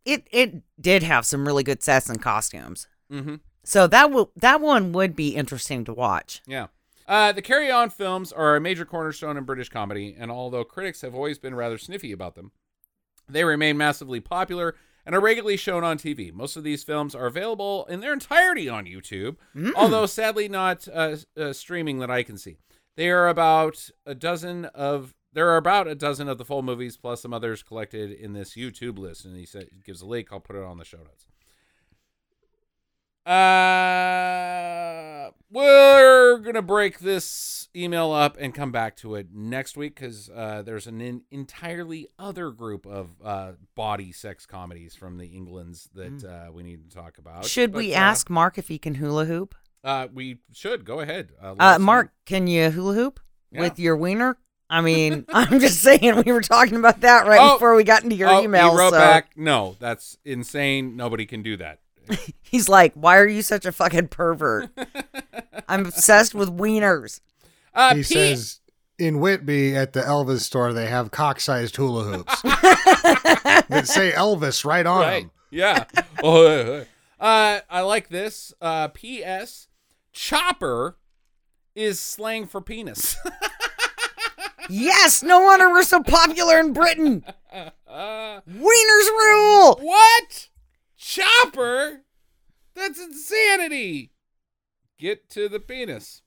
[0.06, 2.88] it it did have some really good sets and costumes.
[3.12, 3.36] Mm-hmm.
[3.64, 6.42] So that will that one would be interesting to watch.
[6.48, 6.68] Yeah.
[7.08, 11.02] Uh, the Carry On films are a major cornerstone in British comedy, and although critics
[11.02, 12.52] have always been rather sniffy about them,
[13.30, 16.34] they remain massively popular and are regularly shown on TV.
[16.34, 19.38] Most of these films are available in their entirety on YouTube,
[19.76, 22.58] although sadly not uh, uh, streaming that I can see.
[22.98, 26.98] They are about a dozen of there are about a dozen of the full movies
[26.98, 30.28] plus some others collected in this YouTube list, and he said gives a link.
[30.32, 31.28] I'll put it on the show notes.
[33.26, 34.67] Uh,
[36.48, 40.62] we're gonna break this email up and come back to it next week because uh,
[40.66, 46.24] there's an in- entirely other group of uh, body sex comedies from the Englands that
[46.24, 47.44] uh, we need to talk about.
[47.44, 49.56] Should But, we uh, ask Mark if he can hula hoop?
[49.84, 51.34] Uh, we should go ahead.
[51.42, 51.80] Uh, Uh.
[51.80, 53.20] Mark, can you hula hoop
[53.52, 53.62] Yeah.
[53.62, 54.38] with your wiener?
[54.70, 57.56] I mean, I'm just saying we were talking about that right Oh.
[57.56, 58.72] before we got into your oh, email.
[58.72, 59.32] He wrote so back.
[59.36, 60.96] No, that's insane.
[60.96, 61.80] Nobody can do that.
[62.42, 64.70] he's like, "Why are you such a fucking pervert?"
[65.68, 67.20] I'm obsessed with wieners.
[67.74, 68.60] Uh, he P- says
[68.98, 74.86] in Whitby at the Elvis store they have cock-sized hula hoops that say Elvis right
[74.86, 75.22] on right.
[75.24, 75.32] them.
[75.52, 75.86] Yeah.
[76.24, 76.86] oh,
[77.20, 78.54] uh, I like this.
[78.60, 79.68] Uh, P.S.
[80.14, 80.98] Chopper
[81.76, 83.16] is slang for penis.
[84.70, 87.24] Yes, no wonder we're so popular in Britain.
[87.54, 89.80] uh, Wieners rule.
[89.82, 90.50] what?
[90.98, 92.02] Chopper?
[92.76, 94.12] That's insanity.
[95.00, 96.22] Get to the penis.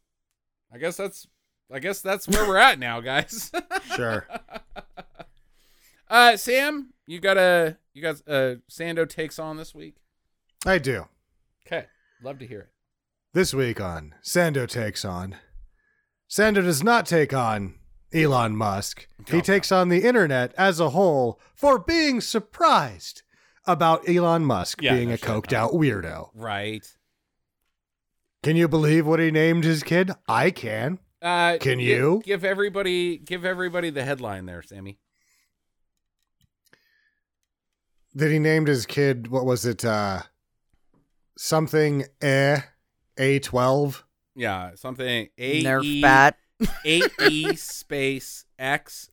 [0.73, 1.27] I guess that's.
[1.73, 3.53] I guess that's where we're at now, guys.
[3.95, 4.27] Sure.
[6.09, 9.97] uh, Sam, you got a you got a Sando takes on this week.
[10.67, 11.07] I do.
[11.67, 11.87] Okay,
[12.23, 12.69] love to hear it.
[13.33, 15.37] This week on Sando Takes On.
[16.29, 17.75] Sando does not take on
[18.13, 19.07] Elon Musk.
[19.29, 23.23] He Oh, takes on the internet as a whole for being surprised
[23.73, 26.31] about Elon Musk Yeah, being no a coked out weirdo.
[26.35, 26.87] Right.
[28.43, 30.11] Can you believe what he named his kid?
[30.29, 30.99] I can.
[31.23, 32.23] Uh, Can gi- you?
[32.25, 34.99] give everybody give everybody the headline there, Sammy?
[38.15, 39.85] That he named his kid, what was it?
[39.85, 40.23] Uh,
[41.37, 42.61] something eh,
[43.19, 44.03] A12.
[44.35, 46.37] Yeah, something A Nerf E bat.
[46.87, 49.11] A E space X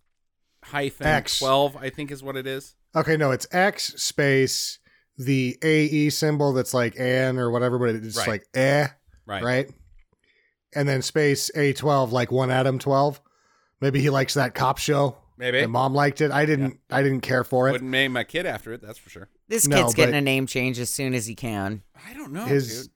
[0.63, 1.39] hyphen X.
[1.39, 1.76] twelve.
[1.76, 2.76] I think is what it is.
[2.95, 4.80] Okay, no, it's X space
[5.17, 8.28] the AE symbol that's like an or whatever, but it's Right.
[8.28, 8.88] like eh,
[9.26, 9.43] Right.
[9.43, 9.69] right?
[10.76, 13.19] And then space A12, like one Atom 12.
[13.82, 15.17] Maybe he likes that cop show.
[15.38, 16.32] Maybe And mom liked it.
[16.32, 16.80] I didn't.
[16.89, 17.73] I didn't care for it.
[17.73, 18.82] wouldn't name my kid after it.
[18.82, 19.30] That's for sure.
[19.47, 21.84] This No, kid's getting a name change as soon as he can.
[22.10, 22.91] I don't know, His dude.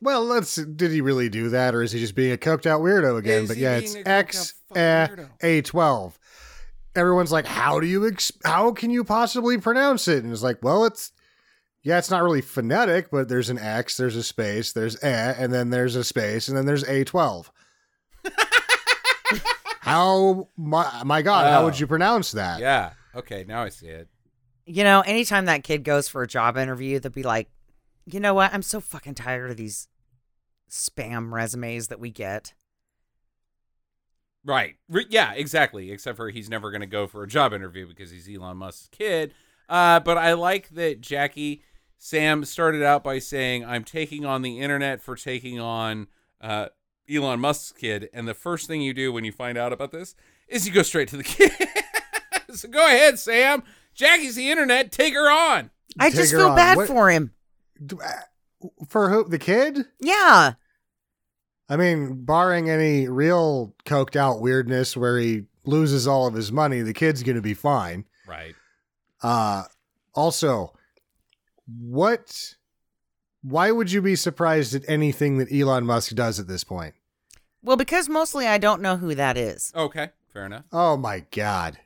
[0.00, 0.56] well, let's.
[0.56, 3.44] Did he really do that, or is he just being a coked out weirdo again?
[3.44, 6.17] Is but yeah, it's a coked X out A weirdo?
[6.98, 7.00] A12.
[7.00, 8.06] Everyone's like, how do you?
[8.08, 10.22] Ex- how can you possibly pronounce it?
[10.24, 11.12] And it's like, well, it's
[11.82, 15.06] yeah, it's not really phonetic, but there's an X, there's a space, there's A,
[15.38, 17.46] and then there's a space, and then there's A12.
[19.80, 21.64] how my my God, how Oh.
[21.66, 22.60] would you pronounce that?
[22.60, 22.92] Yeah.
[23.14, 23.44] Okay.
[23.46, 24.08] Now I see it.
[24.66, 27.48] You know, anytime that kid goes for a job interview, they'll be like,
[28.04, 28.52] you know what?
[28.52, 29.88] I'm so fucking tired of these
[30.70, 32.52] spam resumes that we get.
[34.44, 34.76] Right.
[34.88, 35.32] Re- yeah.
[35.34, 35.90] Exactly.
[35.90, 38.88] Except for he's never going to go for a job interview because he's Elon Musk's
[38.90, 39.34] kid.
[39.68, 41.62] Uh, but I like that Jackie
[41.98, 46.06] Sam started out by saying, "I'm taking on the internet for taking on
[46.40, 46.68] uh,
[47.12, 50.14] Elon Musk's kid," and the first thing you do when you find out about this
[50.46, 51.50] is you go straight to the kid.
[52.54, 53.62] so go ahead, Sam.
[53.94, 54.90] Jackie's the internet.
[54.92, 55.70] Take her on.
[55.98, 56.56] I Take just feel on.
[56.56, 57.32] bad What- for him.
[58.88, 59.28] For who?
[59.28, 59.84] The kid?
[60.00, 60.54] Yeah.
[61.68, 66.80] I mean, barring any real coked out weirdness where he loses all of his money,
[66.80, 68.06] the kid's going to be fine.
[68.26, 68.54] Right.
[69.22, 69.64] Uh,
[70.14, 70.72] also,
[71.66, 72.54] what?
[73.42, 76.94] Why would you be surprised at anything that Elon Musk does at this point?
[77.62, 79.72] Well, because mostly I don't know who that is.
[79.74, 80.10] Okay.
[80.32, 80.64] Fair enough.
[80.72, 81.78] Oh my God!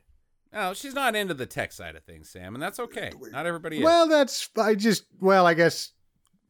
[0.53, 3.11] Oh, she's not into the tech side of things, Sam, and that's okay.
[3.31, 3.83] Not everybody is.
[3.83, 5.92] Well, that's I just well, I guess,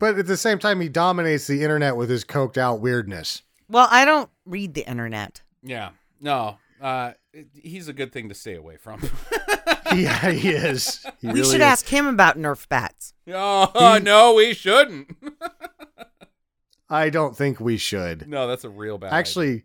[0.03, 3.41] but at the same time, he dominates the internet with his coked out weirdness.
[3.69, 5.41] Well, I don't read the internet.
[5.61, 5.91] yeah.
[6.19, 6.57] No.
[6.81, 9.01] Uh, it- he's a good thing to stay away from.
[9.95, 11.05] yeah, he is.
[11.21, 11.61] He we really should is.
[11.61, 13.13] ask him about Nerf bats.
[13.27, 15.15] oh no, we shouldn't.
[16.89, 18.27] I don't think we should.
[18.27, 19.07] no, that's a real bad.
[19.07, 19.17] idea.
[19.19, 19.63] Actually,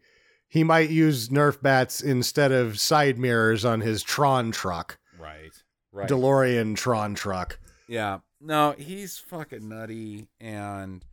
[0.48, 5.50] he might use Nerf bats instead of side mirrors on his Tron truck, right.
[5.90, 6.08] Right.
[6.08, 7.58] DeLorean Tron truck.
[7.88, 8.18] Yeah.
[8.40, 11.04] No, he's fucking nutty and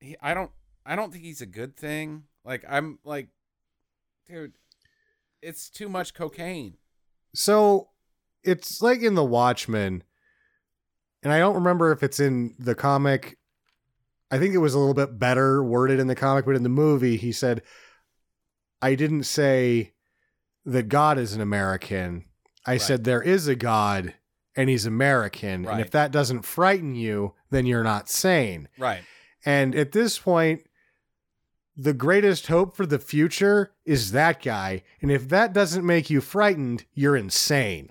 [0.00, 0.50] he I don't
[0.84, 2.24] I don't think he's a good thing.
[2.44, 3.28] Like I'm like
[4.28, 4.52] dude,
[5.42, 6.74] it's too much cocaine.
[7.34, 7.88] So
[8.42, 10.02] it's like in The Watchmen,
[11.22, 13.38] and I don't remember if it's in the comic.
[14.30, 16.68] I think it was a little bit better worded in the comic, but in the
[16.68, 17.62] movie, he said,
[18.82, 19.92] I didn't say
[20.64, 22.24] that God is an American.
[22.66, 22.80] I Right.
[22.80, 24.14] said there is a God
[24.56, 25.66] and he's American.
[25.66, 28.68] And if that doesn't frighten you, then you're not sane.
[28.78, 29.02] Right.
[29.44, 30.62] And at this point,
[31.76, 34.82] the greatest hope for the future is that guy.
[35.02, 37.90] And if that doesn't make you frightened, you're insane.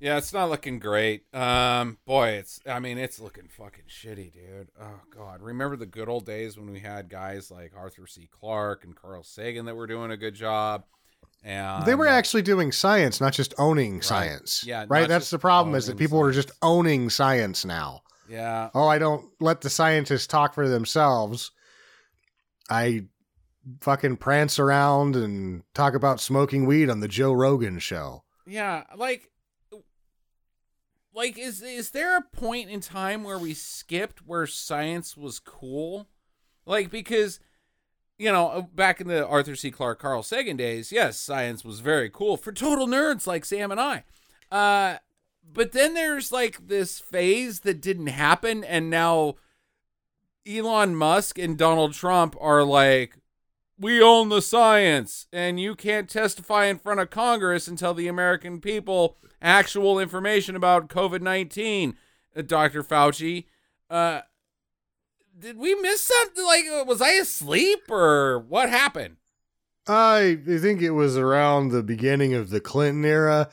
[0.00, 1.24] Yeah, it's not looking great.
[1.34, 4.68] Um, boy, it's I mean, it's looking fucking shitty, dude.
[4.80, 5.42] Oh god.
[5.42, 8.28] Remember the good old days when we had guys like Arthur C.
[8.30, 10.84] Clarke and Carl Sagan that were doing a good job.
[11.44, 14.64] And they were uh, actually doing science, not just owning science.
[14.66, 15.08] Yeah, Right.
[15.08, 18.02] That's the problem is that people are just owning science now.
[18.28, 18.70] Yeah.
[18.74, 21.50] Oh, I don't let the scientists talk for themselves.
[22.68, 23.04] I
[23.80, 28.24] fucking prance around and talk about smoking weed on the Joe Rogan show.
[28.46, 29.30] Yeah, like
[31.14, 36.08] like is is there a point in time where we skipped where science was cool?
[36.66, 37.40] Like because
[38.18, 39.70] you know, uh, back in the Arthur C.
[39.70, 43.80] Clarke Carl Sagan days, yes, science was very cool for total nerds like Sam and
[43.80, 44.04] I.
[44.50, 44.98] Uh
[45.50, 49.36] but then there's like this phase that didn't happen and now
[50.46, 53.16] Elon Musk and Donald Trump are like
[53.78, 58.60] we own the science and you can't testify in front of Congress until the American
[58.60, 61.94] people actual information about COVID-19,
[62.36, 62.82] uh, Dr.
[62.82, 63.44] Fauci.
[63.88, 64.22] Uh
[65.38, 66.44] did we miss something?
[66.44, 69.16] Like, uh, was I asleep or what happened?
[69.86, 73.48] I think it was around the beginning of the Clinton era.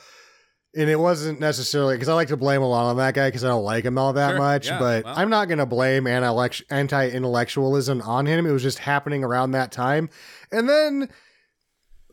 [0.77, 3.45] And it wasn't necessarily because I like to blame a lot on that guy because
[3.45, 4.67] I don't like him all that Sure, much.
[4.67, 5.13] yeah, but well.
[5.17, 8.45] I'm not going to blame anti intellectualism on him.
[8.45, 10.09] It was just happening around that time.
[10.51, 11.07] And then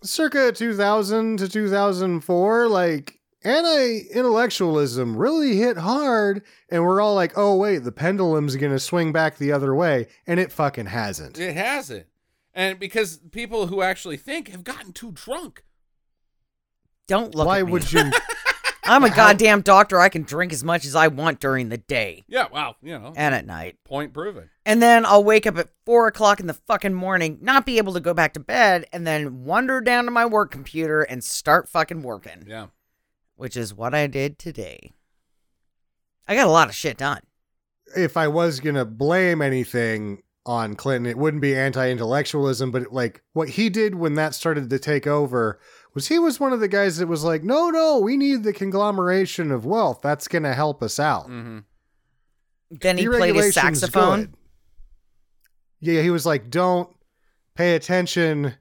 [0.04, 6.42] circa 2000 to 2004, like anti intellectualism really hit hard.
[6.70, 10.08] And we're all like, oh, wait, the pendulum's going to swing back the other way.
[10.26, 11.38] And it fucking hasn't.
[11.38, 12.06] It hasn't.
[12.54, 15.64] And because people who actually think have gotten too drunk.
[17.08, 17.72] Don't look Why at me.
[17.72, 18.10] would you?
[18.84, 20.00] I'm a goddamn doctor.
[20.00, 23.12] I can drink as much as I want during the day Yeah, wow, you know,
[23.16, 23.76] and at night.
[23.84, 24.50] point proven.
[24.66, 27.92] And then I'll wake up at four o'clock in the fucking morning, not be able
[27.92, 31.68] to go back to bed, and then wander down to my work computer and start
[31.68, 32.66] fucking working, Yeah.
[33.36, 34.92] Which is what I did today.
[36.28, 37.20] I got a lot of shit done.
[37.96, 43.50] if I was gonna blame anything on Clinton, it wouldn't be anti-intellectualism, but like what
[43.50, 45.60] he did when that started to take over
[45.94, 48.52] was he was one of the guys that was like, no, no, we need the
[48.52, 50.00] conglomeration of wealth.
[50.02, 51.28] That's gonna help us out.
[51.28, 51.58] Mm-hmm.
[52.70, 54.20] Then he played his saxophone.
[54.20, 54.34] good.
[55.80, 56.88] Yeah, he was like, don't
[57.54, 58.54] pay attention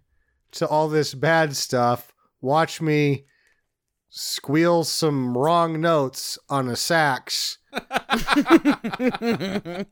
[0.54, 2.12] to all this bad stuff.
[2.42, 3.26] Watch me
[4.12, 7.58] squeal some wrong notes on a sax.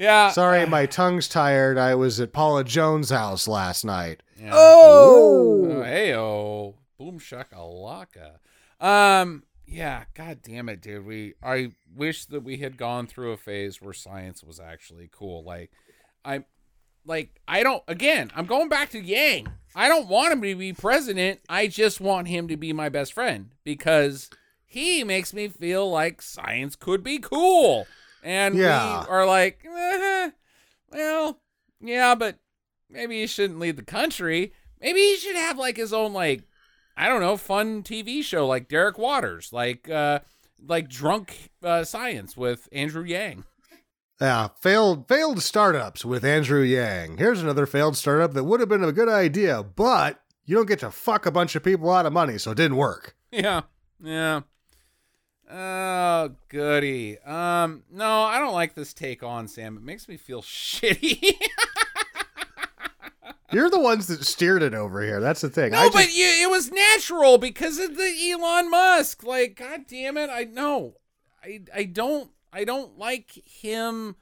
[0.00, 0.30] Yeah.
[0.30, 1.76] Sorry, my tongue's tired.
[1.76, 4.22] I was at Paula Jones' house last night.
[4.40, 4.52] Yeah.
[4.54, 5.68] Oh!
[5.70, 8.38] Oh, hey, oh, boom shakalaka.
[8.80, 11.04] Um, yeah, god damn it, dude.
[11.04, 15.44] We I wish that we had gone through a phase where science was actually cool.
[15.44, 15.70] Like,
[16.24, 16.46] I'm
[17.04, 17.82] like I don't.
[17.86, 19.48] Again, I'm going back to Yang.
[19.74, 21.40] I don't want him to be president.
[21.48, 24.28] I just want him to be my best friend because
[24.66, 27.86] he makes me feel like science could be cool.
[28.22, 29.02] And Yeah.
[29.02, 30.30] we are like, eh,
[30.90, 31.40] well,
[31.80, 32.38] yeah, but
[32.88, 34.52] maybe he shouldn't lead the country.
[34.80, 36.42] Maybe he should have like his own like
[36.96, 40.20] I don't know, fun TV show like Derek Waters, like uh
[40.66, 43.44] like drunk uh, science with Andrew Yang.
[44.20, 47.16] Yeah, failed failed startups with Andrew Yang.
[47.16, 50.80] Here's another failed startup that would have been a good idea, but you don't get
[50.80, 53.16] to fuck a bunch of people out of money, so it didn't work.
[53.30, 53.62] Yeah.
[54.02, 54.40] Yeah.
[55.50, 57.18] Oh, goody.
[57.20, 59.76] Um, no, I don't like this take on Sam.
[59.76, 61.32] It makes me feel shitty.
[63.52, 65.20] You're the ones that steered it over here.
[65.20, 65.72] That's the thing.
[65.72, 69.24] no, just, but you, it was natural because of the Elon Musk.
[69.24, 70.94] Like, god damn it, I know.
[71.42, 74.16] I I don't I don't like him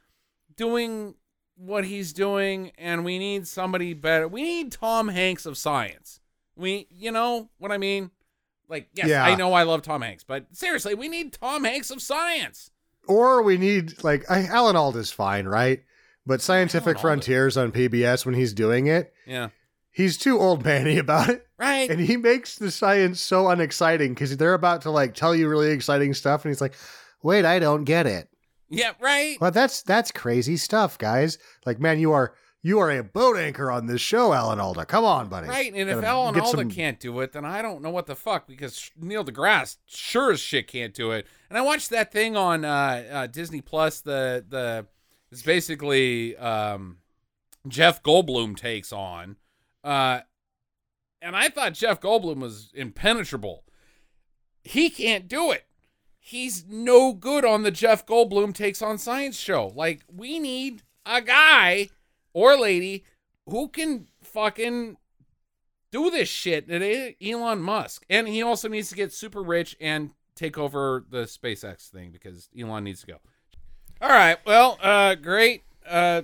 [0.57, 1.15] doing
[1.57, 4.29] what he's doing, and we need somebody better.
[4.29, 6.21] We need Tom Hanks of science.
[6.57, 8.11] We, you know what I mean?
[8.69, 9.25] Like, yes, Yeah.
[9.25, 12.71] I know I love Tom Hanks, but seriously, we need Tom Hanks of science.
[13.07, 15.83] or we need like I, Alan Alda's fine, right?
[16.27, 19.49] But Scientific Frontiers on PBS when he's doing it, Yeah.
[19.91, 21.47] he's too old manny about it.
[21.59, 21.89] Right.
[21.91, 25.71] And he makes the science so unexciting because they're about to like tell you really
[25.71, 26.75] exciting stuff, and he's like,
[27.23, 28.29] "Wait, I don't get it."
[28.71, 29.39] yeah, right.
[29.41, 31.39] Well, that's that's crazy stuff, guys.
[31.65, 34.85] Like, man, you are you are a boat anchor on this show, Alan Alda.
[34.85, 35.49] Come on, buddy.
[35.49, 35.73] Right.
[35.73, 38.47] And if Alan Alda some- can't do it, then I don't know what the fuck
[38.47, 41.27] because Neil deGrasse sure as shit can't do it.
[41.49, 44.01] And I watched that thing on uh, uh, Disney Plus.
[44.01, 44.87] The the
[45.31, 46.99] it's basically um,
[47.69, 49.37] Jeff Goldblum takes on,
[49.85, 50.21] uh,
[51.23, 53.65] and I thought Jeff Goldblum was impenetrable.
[54.65, 55.65] He can't do it.
[56.29, 59.73] He's no good on the Jeff Goldblum takes on science show.
[59.75, 61.89] Like we need a guy
[62.35, 63.05] or lady
[63.49, 64.99] who can fucking
[65.91, 66.67] do this shit.
[66.69, 71.23] It Elon Musk, and he also needs to get super rich and take over the
[71.23, 73.21] SpaceX thing because Elon needs to go.
[74.03, 74.37] All right.
[74.45, 76.21] Well, uh, great uh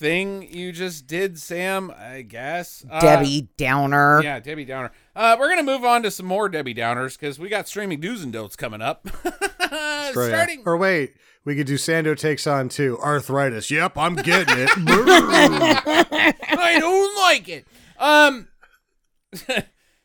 [0.00, 1.92] thing you just did, Sam.
[1.96, 4.22] I guess uh, Debbie Downer.
[4.24, 4.90] Yeah, Debbie Downer.
[5.14, 8.24] Uh, we're gonna move on to some more Debbie Downers because we got streaming do's
[8.24, 9.06] and don'ts coming up.
[9.08, 10.34] Screw ya.
[10.34, 10.62] Starting.
[10.64, 12.96] Or wait, we could do Sando takes on too.
[12.98, 13.70] Arthritis.
[13.70, 14.70] Yep, I'm getting it.
[14.76, 17.66] I don't like it.
[17.98, 18.48] Um,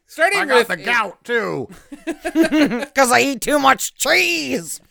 [0.05, 1.69] starting I got with the gout too.
[2.05, 4.81] Because I eat too much cheese.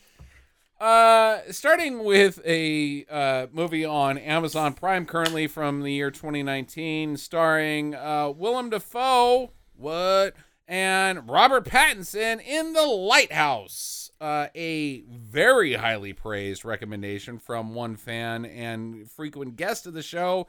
[0.85, 7.95] Uh, starting with a uh, movie on Amazon Prime currently from the year 2019, starring
[7.95, 10.35] uh, Willem Dafoe, what,
[10.69, 14.11] and Robert Pattinson in The Lighthouse.
[14.21, 20.47] Uh, a very highly praised recommendation from one fan and frequent guest of the show,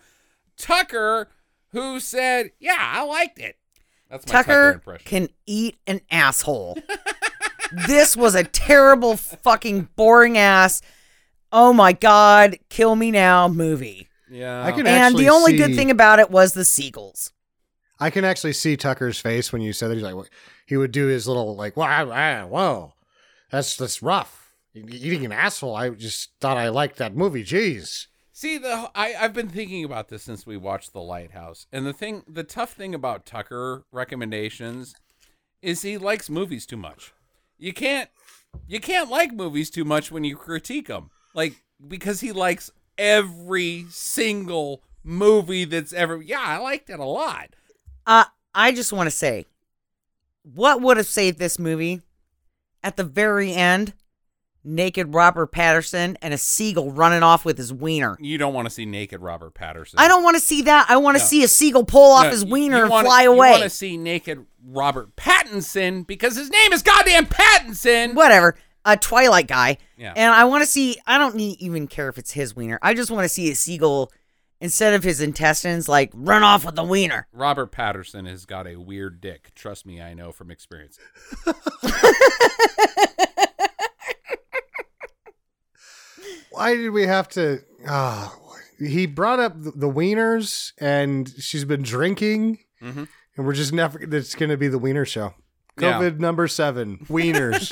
[0.58, 1.30] Tucker,
[1.70, 3.56] who said, "Yeah, I liked it."
[4.10, 5.06] That's my Tucker, Tucker impression.
[5.06, 6.78] can eat an asshole.
[7.72, 10.82] this was a terrible, fucking boring ass.
[11.52, 14.10] Oh my god, kill me now movie.
[14.30, 17.32] yeah, I can And actually the only good thing about it was the seagulls.
[18.00, 19.96] I can actually see Tucker's face when you said that.
[19.96, 20.30] He's like,
[20.66, 22.94] he would do his little like, wow, wow, whoa,
[23.52, 24.54] that's that's rough.
[24.74, 25.74] Eating an asshole.
[25.76, 27.46] I just thought I liked that movie.
[27.46, 28.08] Jeez.
[28.34, 31.68] See the I I've been thinking about this since we watched The Lighthouse.
[31.72, 34.94] And the thing the tough thing about Tucker recommendations
[35.62, 37.14] is he likes movies too much.
[37.58, 38.10] You can't
[38.68, 41.10] you can't like movies too much when you critique them.
[41.34, 47.50] Like because he likes every single movie that's ever Yeah, I liked it a lot.
[48.06, 49.46] Uh, I just want to say,
[50.44, 52.02] what would have saved this movie?
[52.84, 53.94] At the very end,
[54.66, 58.18] naked Robert Patterson and a seagull running off with his wiener.
[58.20, 60.00] You don't want to see naked Robert Patterson.
[60.00, 60.88] I don't want to see that.
[60.90, 61.28] I want to No.
[61.28, 63.52] see a seagull pull off No, his wiener and wanna- fly You away.
[63.52, 68.16] want to see naked Robert Pattinson because his name is goddamn Pattinson.
[68.16, 68.56] Whatever.
[68.84, 69.78] A Twilight guy.
[69.98, 70.14] Yeah.
[70.16, 72.78] And I want to see, I don't need, even care if it's his wiener.
[72.82, 74.12] I just want to see a seagull,
[74.62, 77.28] instead of his intestines, like run off with the wiener.
[77.34, 79.52] Robert Patterson has got a weird dick.
[79.56, 80.98] Trust me, I know from experience.
[86.56, 87.60] Why did we have to?
[87.88, 88.36] Ah,
[88.80, 93.08] he brought up the, the wieners, and she's been drinking, Mhm.
[93.38, 94.02] and we're just never.
[94.02, 95.34] It's going to be the wiener show.
[95.78, 96.00] Yeah.
[96.00, 97.70] COVID number seven, wieners.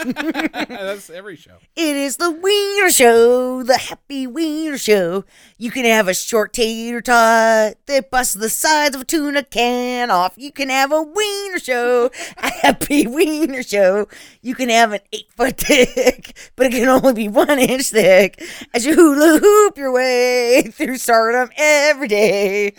[0.67, 1.55] That's every show.
[1.75, 5.23] It is the Wiener Show, the Happy Wiener Show.
[5.57, 10.11] You can have a short tater tot that busts the sides of a tuna can
[10.11, 10.33] off.
[10.35, 14.09] You can have a Wiener Show, a Happy Wiener Show.
[14.41, 18.43] You can have an eight foot dick, but it can only be one inch thick
[18.73, 22.73] as you hula hoop your way through stardom every day.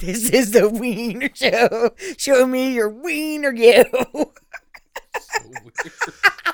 [0.00, 1.90] This is the Wiener Show.
[2.18, 3.84] Show me your wiener, you.
[5.42, 5.72] So weird.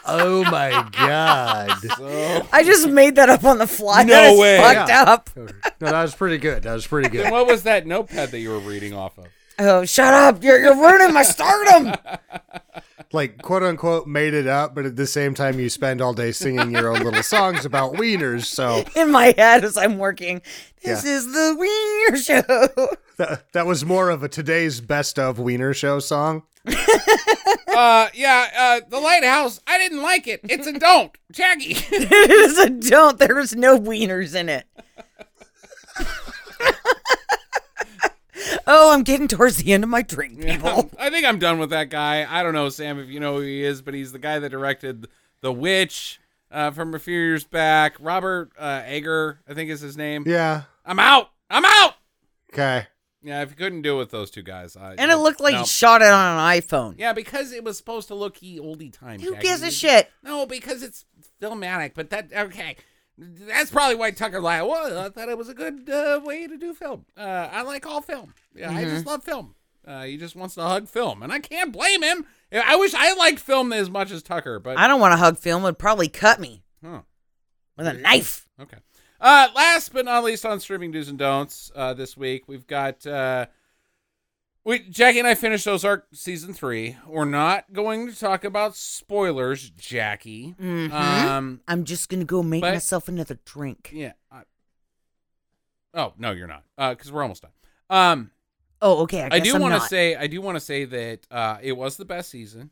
[0.06, 1.70] Oh my god.
[1.96, 4.02] So, I just made that up on the fly.
[4.02, 4.56] No that is way.
[4.58, 5.02] Fucked Yeah.
[5.02, 5.30] up.
[5.36, 5.46] No,
[5.90, 6.62] that was pretty good.
[6.64, 7.32] That was pretty then good.
[7.32, 9.26] what was that notepad that you were reading off of?
[9.58, 10.42] Oh, shut up!
[10.42, 11.94] You're you're ruining my stardom.
[13.12, 16.30] Like quote unquote made it up, but at the same time you spend all day
[16.30, 18.44] singing your own little songs about wieners.
[18.44, 20.42] So In my head as I'm working.
[20.84, 21.16] This Yeah.
[21.16, 22.88] is the Wiener Show.
[23.16, 26.44] that, that was more of a today's best of wiener show song.
[27.76, 29.60] Uh, yeah, uh, the lighthouse.
[29.66, 30.40] I didn't like it.
[30.44, 31.72] It's a don't, Jackie.
[31.76, 33.18] it is a don't.
[33.18, 34.66] There's no wieners in it.
[38.66, 40.90] oh, I'm getting towards the end of my drink, people.
[40.98, 42.26] I think I'm done with that guy.
[42.28, 44.50] I don't know, Sam, if you know who he is, but he's the guy that
[44.50, 45.08] directed
[45.40, 47.96] The Witch uh, from a few years back.
[48.00, 50.24] Robert uh, Egger, I think is his name.
[50.26, 50.62] Yeah.
[50.84, 51.30] I'm out.
[51.48, 51.94] I'm out.
[52.52, 52.86] Okay.
[53.22, 55.52] Yeah, if you couldn't do it with those two guys, I, And it looked like
[55.52, 55.60] no.
[55.60, 56.94] he shot it on an iPhone.
[56.98, 59.20] Yeah, because it was supposed to look oldie time.
[59.20, 59.46] Who Jackie.
[59.46, 60.10] gives a shit?
[60.22, 61.04] No, because it's
[61.40, 61.92] filmatic.
[61.94, 62.76] But that okay.
[63.18, 64.66] That's probably why Tucker laughed.
[64.66, 67.04] Well, I thought it was a good uh, way to do film.
[67.18, 68.32] Uh, I like all film.
[68.54, 68.90] Yeah, I Mm-hmm.
[68.94, 69.54] just love film.
[69.86, 72.24] Uh, he just wants to hug film, and I can't blame him.
[72.52, 75.36] I wish I liked film as much as Tucker, but I don't want to hug
[75.38, 75.62] film.
[75.62, 77.02] It would probably cut me Huh.
[77.76, 78.48] with a knife.
[78.60, 78.78] Okay.
[79.20, 83.06] Uh, last but not least on streaming do's and don'ts uh, this week, we've got
[83.06, 83.46] uh,
[84.64, 86.96] we Jackie and I finished Ozark season three.
[87.06, 90.54] We're not going to talk about spoilers, Jackie.
[90.60, 90.90] Mhm.
[90.92, 93.90] Um, I'm just gonna go make But- myself another drink.
[93.92, 94.12] yeah.
[94.30, 94.42] I,
[95.94, 96.64] oh no, you're not.
[96.78, 97.52] Uh, because we're almost done.
[97.90, 98.30] Um,
[98.82, 99.22] Oh, okay.
[99.22, 101.98] I, I, do want to say I do want to say that uh, it was
[101.98, 102.70] the best season.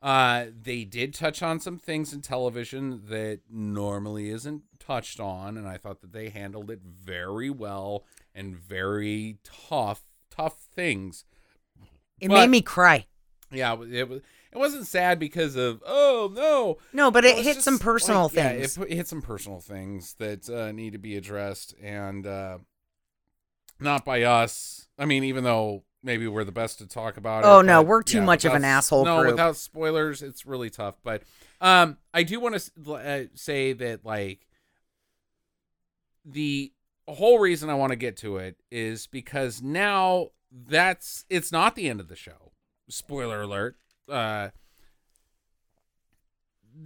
[0.00, 5.68] Uh, they did touch on some things in television that normally isn't touched on, and
[5.68, 11.24] I thought that they handled it very well and very tough, tough things.
[12.20, 13.06] it but- made me cry.
[13.50, 14.22] Yeah, it was- it was.
[14.50, 18.24] It wasn't sad because of oh no, No, but it was hit just, some personal
[18.24, 18.78] like, yeah, things.
[18.78, 22.56] it, it hit some personal things that uh, need to be addressed, and uh,
[23.78, 24.88] not by us.
[24.98, 27.46] I mean, even though maybe we're the best to talk about it.
[27.46, 29.32] Oh, no, but, we're too much of an asshole No, group.
[29.32, 30.96] without spoilers, it's really tough.
[31.04, 31.22] But
[31.60, 34.46] um, I do want to uh, say that like
[36.24, 36.72] the
[37.06, 41.88] whole reason I want to get to it is because now that's it's not the
[41.88, 42.52] end of the show.
[42.88, 43.76] Spoiler alert.
[44.08, 44.48] Uh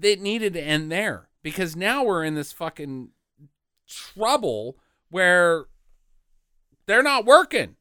[0.00, 3.10] it needed to end there because now we're in this fucking
[3.86, 4.78] trouble
[5.10, 5.66] where
[6.86, 7.76] they're not working.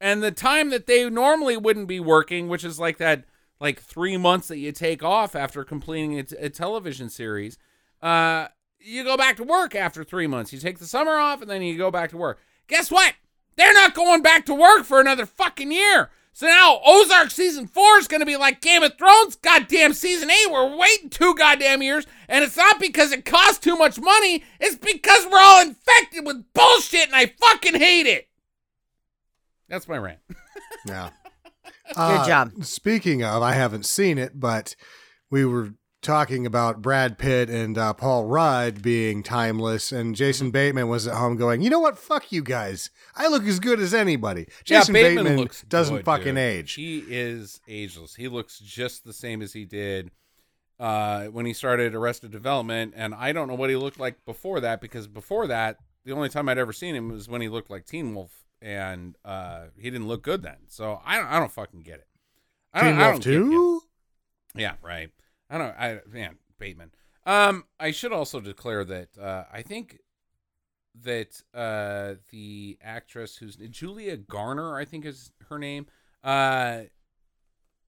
[0.00, 3.24] And the time that they normally wouldn't be working, which is like that
[3.60, 7.58] like 3 months that you take off after completing a, t- a television series,
[8.02, 8.48] uh
[8.80, 10.52] you go back to work after 3 months.
[10.52, 12.38] You take the summer off and then you go back to work.
[12.66, 13.14] Guess what?
[13.56, 16.10] They're not going back to work for another fucking year.
[16.32, 20.30] So now Ozark season four is going to be like Game of Thrones, goddamn season
[20.30, 20.52] eight.
[20.52, 24.44] We're waiting two goddamn years, and it's not because it costs too much money.
[24.60, 28.28] It's because we're all infected with bullshit, and I fucking hate it.
[29.68, 30.20] That's my rant.
[30.86, 31.10] Yeah.
[31.88, 32.64] Good uh, job.
[32.64, 34.76] Speaking of, I haven't seen it, but
[35.30, 40.52] we were talking about Brad Pitt and uh, Paul Rudd being timeless, and Jason Mm-hmm.
[40.52, 41.98] Bateman was at home going, "You know what?
[41.98, 42.90] Fuck you guys.
[43.16, 46.38] I look as good as anybody." Yeah, Jason Bateman Bateman, looks doesn't good, fucking dude.
[46.38, 46.72] age.
[46.74, 48.14] He is ageless.
[48.14, 50.10] He looks just the same as he did
[50.78, 54.60] uh, when he started Arrested Development, and I don't know what he looked like before
[54.60, 57.70] that because before that, the only time I'd ever seen him was when he looked
[57.70, 60.58] like Teen Wolf, and uh, he didn't look good then.
[60.68, 62.06] So I don't, I don't fucking get it.
[62.72, 63.50] I don't, Teen Wolf don't get him.
[63.50, 63.82] Two.
[64.54, 65.10] Yeah, right.
[65.50, 65.74] I don't.
[65.78, 66.92] I man, Bateman.
[67.26, 69.98] Um, I should also declare that uh, I think
[71.02, 75.86] that uh, the actress who's Julia Garner, I think is her name,
[76.24, 76.82] uh,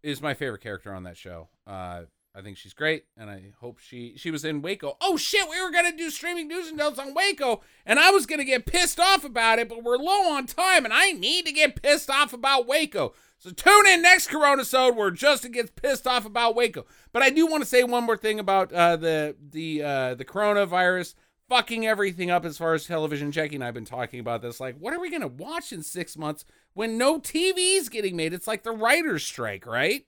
[0.03, 1.49] is my favorite character on that show.
[1.67, 2.03] Uh,
[2.35, 4.97] I think she's great, and I hope she she was in Waco.
[5.01, 8.27] Oh shit, we were gonna do streaming news and notes on Waco, and I was
[8.27, 11.53] gonna get pissed off about it, but we're low on time, and I need to
[11.53, 13.15] get pissed off about Waco.
[13.39, 16.85] So tune in next Corona Sode where Justin gets pissed off about Waco.
[17.11, 20.25] But I do want to say one more thing about uh, the the uh, the
[20.25, 21.15] coronavirus
[21.49, 23.33] fucking everything up as far as television.
[23.33, 24.61] Jackie and I have been talking about this.
[24.61, 28.33] Like, what are we gonna watch in six months when no TV's getting made?
[28.33, 30.07] It's like the writers' strike, right?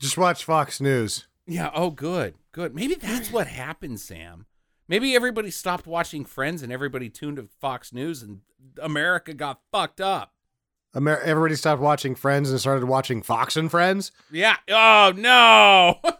[0.00, 1.26] Just watch Fox News.
[1.46, 1.70] Yeah.
[1.74, 2.34] Oh, good.
[2.52, 2.74] Good.
[2.74, 4.46] Maybe that's what happened, Sam.
[4.88, 8.40] Maybe everybody stopped watching Friends and everybody tuned to Fox News and
[8.82, 10.32] America got fucked up.
[10.96, 14.10] Amer- everybody stopped watching Friends and started watching Fox and Friends.
[14.32, 14.56] Yeah.
[14.68, 16.00] Oh no.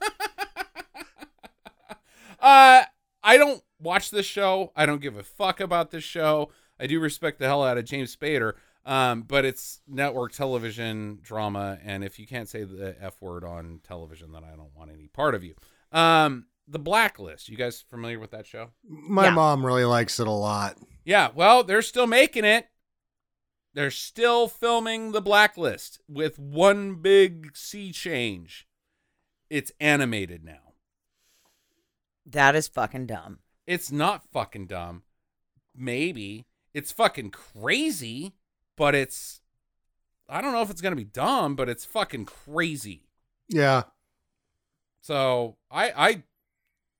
[2.40, 2.84] uh
[3.22, 4.72] I don't watch this show.
[4.76, 6.52] I don't give a fuck about this show.
[6.78, 8.52] I do respect the hell out of James Spader.
[8.86, 13.80] Um, but it's network television drama, and if you can't say the F word on
[13.86, 15.54] television, then I don't want any part of you.
[15.92, 17.48] Um, The Blacklist.
[17.48, 18.70] You guys familiar with that show?
[18.84, 19.30] My Yeah.
[19.34, 20.78] mom really likes it a lot.
[21.04, 21.30] Yeah.
[21.34, 22.68] Well, they're still making it.
[23.74, 28.66] They're still filming The Blacklist with one big sea change.
[29.50, 30.72] It's animated now.
[32.26, 33.40] That is fucking dumb.
[33.66, 35.02] It's not fucking dumb.
[35.74, 38.34] Maybe it's fucking crazy,
[38.76, 39.40] but it's.
[40.28, 43.08] I don't know if it's gonna be dumb, but it's fucking crazy.
[43.48, 43.84] Yeah.
[45.00, 46.22] So I I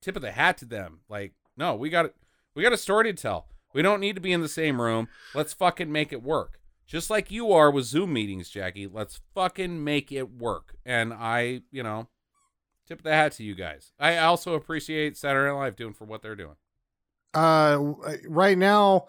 [0.01, 1.01] tip of the hat to them.
[1.09, 2.13] Like, no, we got
[2.55, 3.47] we got a story to tell.
[3.73, 5.09] We don't need to be in the same room.
[5.35, 6.61] Let's fucking make it work.
[6.87, 8.89] Just like you are with Zoom meetings, Jackie.
[8.89, 10.75] Let's fucking make it work.
[10.85, 12.09] And I, you know,
[12.89, 13.93] tip of the hat to you guys.
[14.01, 16.57] I also appreciate Saturday Night Live doing for what they're doing.
[17.33, 17.95] Uh,
[18.27, 19.07] right now,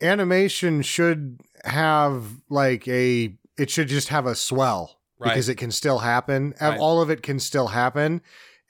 [0.00, 3.36] animation should have like a.
[3.58, 5.30] It should just have a swell Right.
[5.30, 6.54] because it can still happen.
[6.60, 6.78] Right.
[6.78, 8.20] All of it can still happen,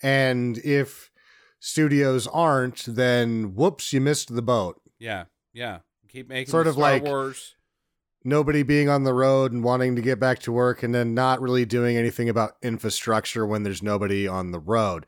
[0.02, 1.10] and if
[1.58, 4.80] studios aren't, then whoops, you missed the boat.
[4.98, 5.78] Yeah, yeah.
[6.08, 7.54] Keep making Sort of Star like- Wars.
[8.24, 11.40] Nobody being on the road and wanting to get back to work, and then not
[11.40, 15.06] really doing anything about infrastructure when there's nobody on the road.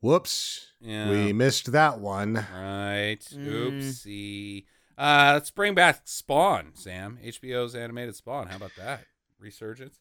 [0.00, 1.10] Whoops, Yeah.
[1.10, 2.46] we missed that one.
[2.54, 3.18] Right.
[3.30, 4.64] Mm.
[4.98, 7.18] Uh, let's bring back Spawn, Sam.
[7.24, 8.46] HBO's animated Spawn.
[8.48, 9.04] How about that?
[9.38, 9.98] Resurgence.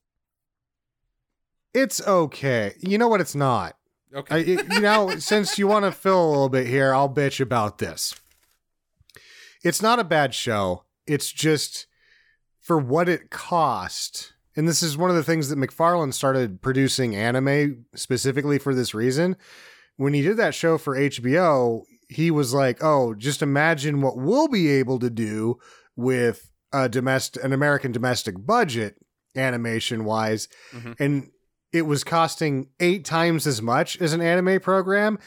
[1.73, 2.73] It's okay.
[2.79, 3.21] You know what?
[3.21, 3.75] It's not.
[4.13, 4.41] I, Okay.
[4.41, 7.79] it- you know, since you want to fill a little bit here, I'll bitch about
[7.79, 8.15] this.
[9.63, 10.83] It's not a bad show.
[11.05, 11.87] It's just
[12.61, 14.33] for what it cost.
[14.55, 18.93] And this is one of the things that McFarlane started producing anime specifically for this
[18.93, 19.35] reason.
[19.97, 24.47] When he did that show for HBO, he was like, "Oh, just imagine what we'll
[24.47, 25.57] be able to do
[25.95, 28.95] with a domestic an American domestic budget
[29.35, 30.95] animation wise." Mhm.
[30.99, 31.31] And
[31.71, 35.19] it was costing 8 times as much as an anime program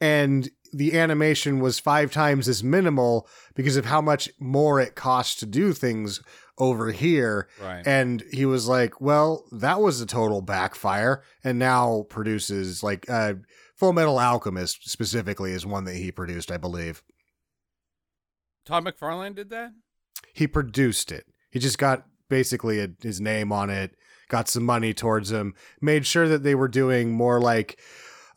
[0.00, 5.36] and the animation was 5 times as minimal because of how much more it costs
[5.36, 6.20] to do things
[6.58, 7.86] over here right.
[7.86, 13.34] and he was like, "Well, that was a total backfire." And now produces like uh,
[13.76, 17.02] Full Metal Alchemist specifically is one that he produced, I believe.
[18.64, 19.72] Todd McFarlane did that.
[20.32, 21.26] He produced it.
[21.50, 23.94] He just got basically a, his name on it,
[24.28, 27.78] got some money towards him, made sure that they were doing more like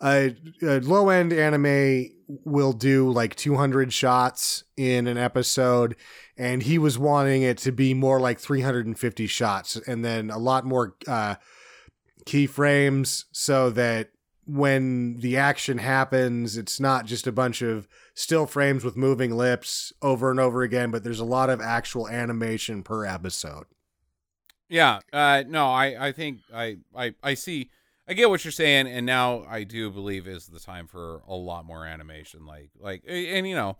[0.01, 2.09] a, a low end anime
[2.45, 5.95] will do like 200 shots in an episode
[6.37, 10.63] and he was wanting it to be more like 350 shots and then a lot
[10.63, 11.35] more uh
[12.25, 14.11] keyframes so that
[14.49, 19.93] when the action happens it's not just a bunch of still frames with moving lips
[20.01, 23.65] over and over again but there's a lot of actual animation per episode
[24.69, 24.99] Yeah.
[25.11, 27.69] Uh, no, I, I think I, I, I see.
[28.07, 31.35] I get what you're saying, and now I do believe is the time for a
[31.35, 32.45] lot more animation.
[32.45, 33.77] Like, like, and you know,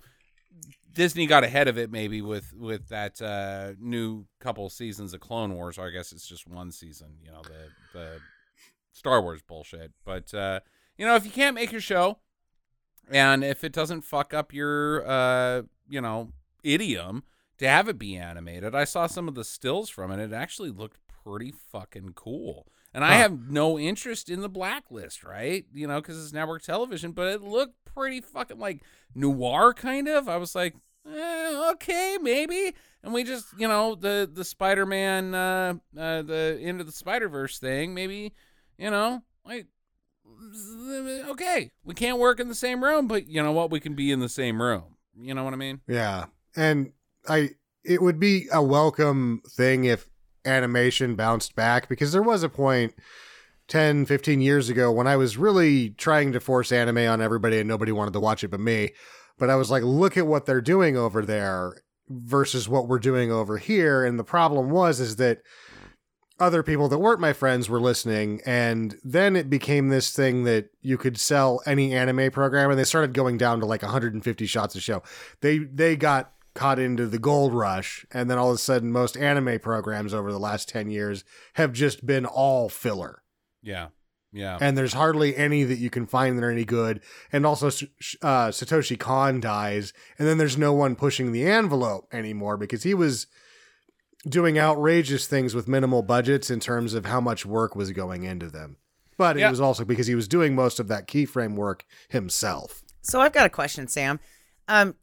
[0.94, 5.56] Disney got ahead of it maybe with with that uh, new couple seasons of Clone
[5.56, 5.78] Wars.
[5.80, 7.08] Or I guess it's just one season.
[7.24, 8.20] You know, the the
[9.00, 9.94] Star Wars bullshit.
[10.04, 10.60] But uh,
[10.98, 12.20] you know, if you can't make your show,
[13.10, 16.34] and if it doesn't fuck up your uh, you know,
[16.64, 17.24] idiom
[17.58, 18.76] to have it be animated.
[18.76, 20.20] I saw some of the stills from it.
[20.20, 22.68] It actually looked pretty fucking cool.
[22.94, 25.66] And I have no interest in the blacklist, right?
[25.74, 28.82] You know, because it's network television, but it looked pretty fucking like
[29.14, 30.28] noir kind of.
[30.28, 30.76] I was like,
[31.08, 32.74] eh, okay, maybe.
[33.04, 37.30] And we just, you know, the the Spider Man, uh, uh, the into the Spider
[37.30, 38.34] Verse thing, maybe,
[38.80, 39.68] you know, like,
[41.28, 43.72] okay, we can't work in the same room, but you know what?
[43.72, 44.96] We can be in the same room.
[45.20, 45.82] You know what I mean?
[45.88, 46.26] Yeah.
[46.56, 46.94] And
[47.28, 47.52] I
[47.84, 50.10] it would be a welcome thing if
[50.46, 52.94] animation bounced back because there was a point
[53.68, 57.68] 10, 15 years ago when I was really trying to force anime on everybody and
[57.68, 58.92] nobody wanted to watch it but me.
[59.38, 63.32] But I was like, look at what they're doing over there versus what we're doing
[63.32, 64.04] over here.
[64.06, 65.40] And the problem was is that
[66.40, 70.70] other people that weren't my friends were listening and then it became this thing that
[70.82, 74.76] you could sell any anime program and they started going down to like 150 shots
[74.76, 75.04] a show
[75.42, 79.16] they they got caught into the gold rush and then all of a sudden most
[79.18, 81.24] anime programs over the last 10 years
[81.54, 83.22] have just been all filler
[83.62, 83.88] Yeah.
[84.32, 84.58] Yeah.
[84.62, 87.68] and there's hardly any that you can find that are any good and also
[88.22, 92.94] uh, satoshi kon dies and then there's no one pushing the envelope anymore because he
[92.94, 93.26] was
[94.28, 98.48] doing outrageous things with minimal budgets in terms of how much work was going into
[98.50, 98.78] them
[99.18, 99.50] but it Yeah.
[99.50, 103.46] was also because he was doing most of that keyframe work himself So I've got
[103.46, 104.20] a question, Sam.
[104.68, 104.96] Um,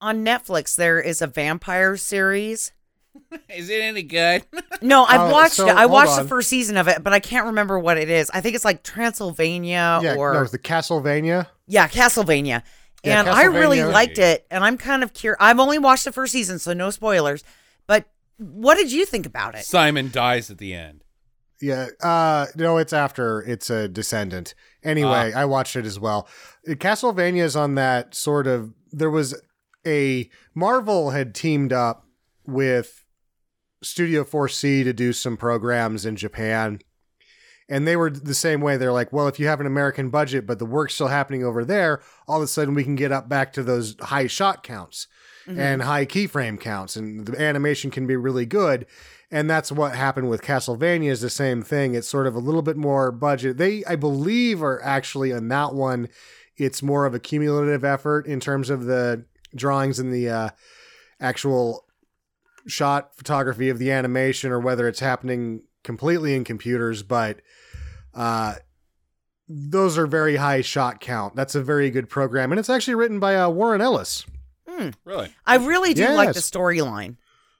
[0.00, 2.72] on Netflix, there is a vampire series
[3.48, 4.44] Is it any good?
[4.82, 5.74] No, I've Oh, watched so, it.
[5.74, 6.22] I watched on.
[6.24, 8.28] the first season of it, but I can't remember what it is.
[8.34, 11.46] I think it's like Transylvania yeah, or no, the Castlevania.
[11.66, 12.62] yeah, Castlevania.
[13.02, 15.38] Yeah, And I really liked it, and I'm kind of curious.
[15.40, 17.42] I've only watched the first season, so no spoilers.
[18.38, 19.64] But what did you think about it?
[19.64, 21.02] Simon dies at the end.
[21.60, 21.88] Yeah.
[22.02, 24.54] Uh no, it's after it's a descendant.
[24.82, 26.28] Anyway, I watched it as well.
[26.68, 29.40] Uh, Castlevania is on that sort of there was
[29.86, 32.06] a Marvel had teamed up
[32.46, 33.04] with
[33.82, 36.80] Studio 4C to do some programs in Japan.
[37.68, 38.76] And they were the same way.
[38.76, 41.64] They're like, well, if you have an American budget, but the work's still happening over
[41.64, 45.08] there, all of a sudden we can get up back to those high shot counts
[45.46, 48.86] and high keyframe counts, and the animation can be really good.
[49.30, 51.94] And that's what happened with Castlevania is the same thing.
[51.94, 53.56] It's sort of a little bit more budget.
[53.56, 56.08] They, I believe, are actually on that one.
[56.56, 59.24] It's more of a cumulative effort in terms of the
[59.54, 60.48] drawings and the uh,
[61.20, 61.86] actual
[62.66, 67.02] shot photography of the animation, or whether it's happening completely in computers.
[67.02, 67.40] But
[68.14, 68.54] uh,
[69.48, 71.34] those are very high shot count.
[71.34, 74.24] That's a very good program, and it's actually written by uh, Warren Ellis.
[75.04, 75.34] Really?
[75.46, 77.16] I really do like the storyline.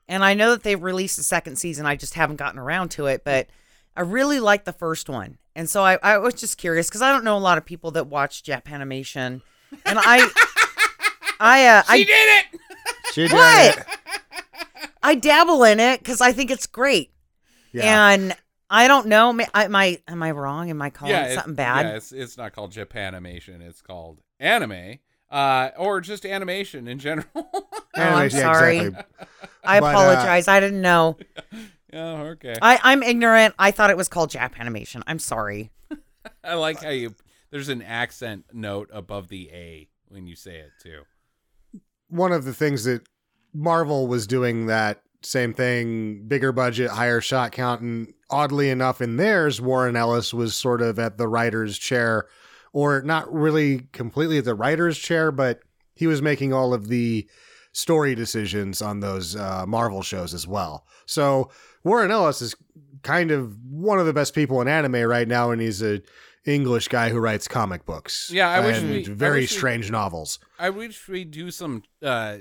[0.09, 1.85] And I know that they've released a second season.
[1.87, 3.49] I just haven't gotten around to it, but
[3.97, 5.39] I really like the first one.
[5.57, 7.91] And so I, I was just curious because I don't know a lot of people
[7.93, 9.41] that watch Japanimation.
[9.85, 10.29] And I
[11.41, 12.09] I uh She I, did
[12.55, 12.61] it.
[13.13, 13.79] She did What?
[13.79, 13.87] it.
[15.03, 17.11] I dabble in it because I think it's great.
[17.73, 18.11] Yeah.
[18.11, 18.37] And
[18.71, 19.33] I don't know.
[19.33, 20.71] ma- I- Am I am I wrong?
[20.71, 21.87] Am I calling it it's- something bad?
[21.87, 23.61] Yeah, it's, it's not called Japanimation.
[23.61, 24.99] It's called anime,
[25.31, 27.27] uh, or just animation in general.
[27.99, 28.79] Oh, I'm yeah, sorry.
[28.79, 29.27] exactly.
[29.65, 30.49] I But, uh, apologize.
[30.49, 31.17] I didn't know.
[31.95, 32.55] oh, okay.
[32.61, 33.55] I, I'm ignorant.
[33.59, 35.03] I thought it was called Jap animation.
[35.07, 35.71] I'm sorry.
[36.45, 37.15] I like how you.
[37.51, 41.05] There's an accent note above the A when you say it too.
[42.11, 43.09] One of the things that
[43.55, 49.17] Marvel was doing that same thing, bigger budget, higher shot count, and oddly enough, in
[49.17, 52.27] theirs, Warren Ellis was sort of at the writer's chair,
[52.77, 55.61] or not really completely at the writer's chair, but
[55.95, 57.27] he was making all of the
[57.73, 60.85] story decisions on those uh, Marvel shows as well.
[61.07, 61.51] So
[61.85, 62.55] Warren Ellis is
[63.03, 66.03] kind of one of the best people in anime right now, and he's a
[66.45, 68.31] English guy who writes comic books.
[68.31, 70.39] Yeah, I wish and we- very wish we- strange novels.
[70.59, 72.39] I wish we do some uh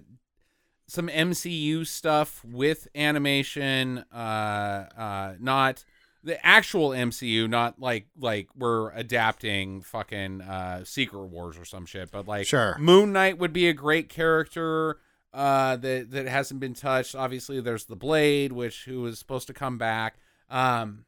[0.88, 5.86] some MCU stuff with animation, uh uh not
[6.26, 12.12] the actual MCU, not like like we're adapting fucking uh Secret Wars or some shit,
[12.12, 12.76] but like Sure.
[12.80, 14.98] Moon Knight would be a great character
[15.34, 17.16] uh that that hasn't been touched.
[17.16, 20.16] Obviously there's the Blade, which who was supposed to come back.
[20.50, 21.06] Um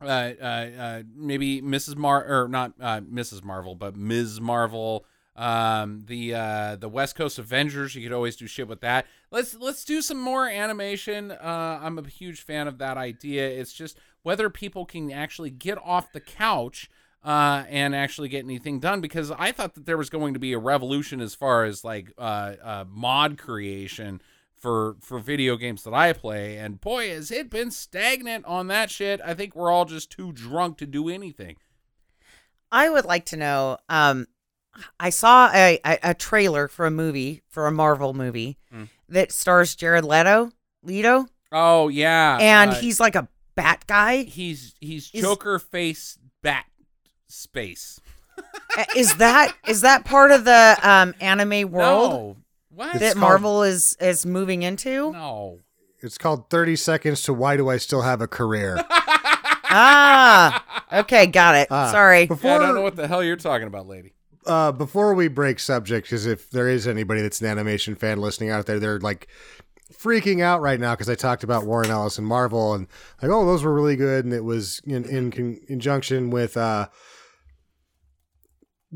[0.00, 1.96] uh, uh, uh, maybe Mrs.
[1.96, 3.44] Mar or not uh, Mrs.
[3.44, 4.40] Marvel, but Ms.
[4.40, 5.04] Marvel.
[5.34, 7.94] Um, the uh, the West Coast Avengers.
[7.94, 9.06] You could always do shit with that.
[9.30, 11.30] Let's let's do some more animation.
[11.30, 13.48] Uh, I'm a huge fan of that idea.
[13.48, 16.88] It's just whether people can actually get off the couch
[17.24, 19.00] uh, and actually get anything done.
[19.00, 22.12] Because I thought that there was going to be a revolution as far as like
[22.18, 24.20] uh, uh, mod creation
[24.56, 28.90] for for video games that I play, and boy, has it been stagnant on that
[28.90, 29.20] shit.
[29.24, 31.56] I think we're all just too drunk to do anything.
[32.70, 33.78] I would like to know.
[33.88, 34.26] Um,
[34.98, 38.88] I saw a, a, a trailer for a movie for a Marvel movie Mm.
[39.08, 40.50] that stars Jared Leto,
[40.82, 44.22] Leto, Oh yeah, and uh, he's like a bat guy.
[44.24, 46.64] he's he's is- Joker face bat
[47.28, 48.00] space.
[48.76, 52.36] Uh, is that is that part of the um, anime world No,
[52.70, 52.92] what?
[52.94, 55.12] that It's called- Marvel is is moving into?
[55.12, 55.58] no.
[56.04, 58.84] It's called 30 Seconds to Why Do I Still Have a Career?
[59.70, 61.68] ah, okay, got it.
[61.70, 62.26] Ah, Sorry.
[62.26, 64.12] Before, Yeah, I don't know what the hell you're talking about, lady.
[64.46, 68.50] uh, before we break subject, because if there is anybody that's an animation fan listening
[68.50, 69.28] out there, they're like
[70.02, 72.86] freaking out right now because I talked about Warren Ellis and Marvel and
[73.20, 76.88] like, oh, those were really good, and it was in in con- conjunction with uh,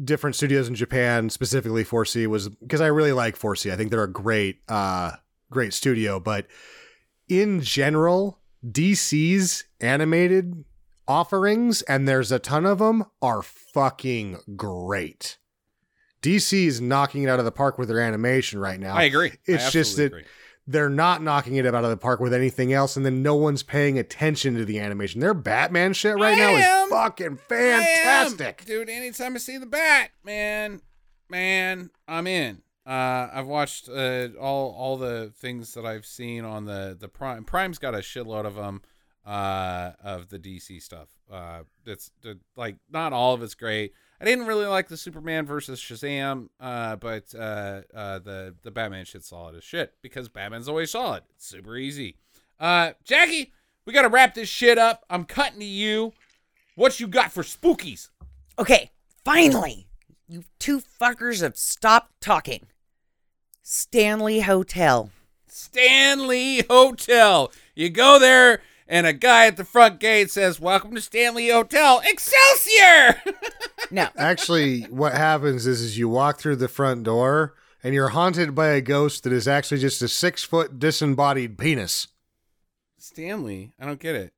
[0.03, 3.73] different studios in Japan, specifically 4C was because I really like 4C.
[3.73, 5.13] I think they're a great uh,
[5.51, 6.47] great studio, but
[7.29, 10.65] in general, DC's animated
[11.09, 15.39] offerings, and there's a ton of them, are fucking great.
[16.23, 18.95] DC is knocking it out of the park with their animation right now.
[18.97, 19.31] I agree.
[19.31, 20.25] I It's just that agree.
[20.67, 23.63] They're not knocking it out of the park with anything else, and then no one's
[23.63, 25.21] paying attention to the animation.
[25.21, 26.85] Their Batman shit right I now am.
[26.87, 28.65] is fucking fantastic.
[28.65, 28.89] dude.
[28.89, 30.81] Anytime I see the bat, man,
[31.31, 32.63] man, I'm in.
[32.87, 37.45] Uh, I've watched uh, all all the things that I've seen on the the Prime.
[37.45, 38.83] Prime's got a shitload of them
[39.27, 41.09] uh, of the DC stuff.
[41.31, 42.11] Uh, it's
[42.55, 43.93] like not all of it's great.
[44.21, 49.05] I didn't really like the Superman versus Shazam, uh, but uh, uh, the the Batman
[49.05, 51.23] shit's solid as shit because Batman's always solid.
[51.35, 52.17] It's super easy.
[52.59, 53.53] Uh, Jackie,
[53.85, 55.05] we got to wrap this shit up.
[55.11, 56.13] I'm cutting to you.
[56.75, 58.09] What you got for spookies?
[58.59, 58.91] Okay,
[59.25, 59.87] finally,
[60.27, 62.67] you two fuckers have stopped talking.
[63.63, 65.11] Stanley Hotel.
[65.47, 67.51] Stanley Hotel.
[67.75, 72.01] You go there, and a guy at the front gate says, Welcome to Stanley Hotel.
[72.05, 73.23] Excelsior!
[73.89, 78.53] No, Actually, what happens is, is you walk through the front door and you're haunted
[78.53, 82.09] by a ghost that is actually just a six foot disembodied penis.
[82.99, 83.73] Stanley?
[83.79, 84.33] I don't get it.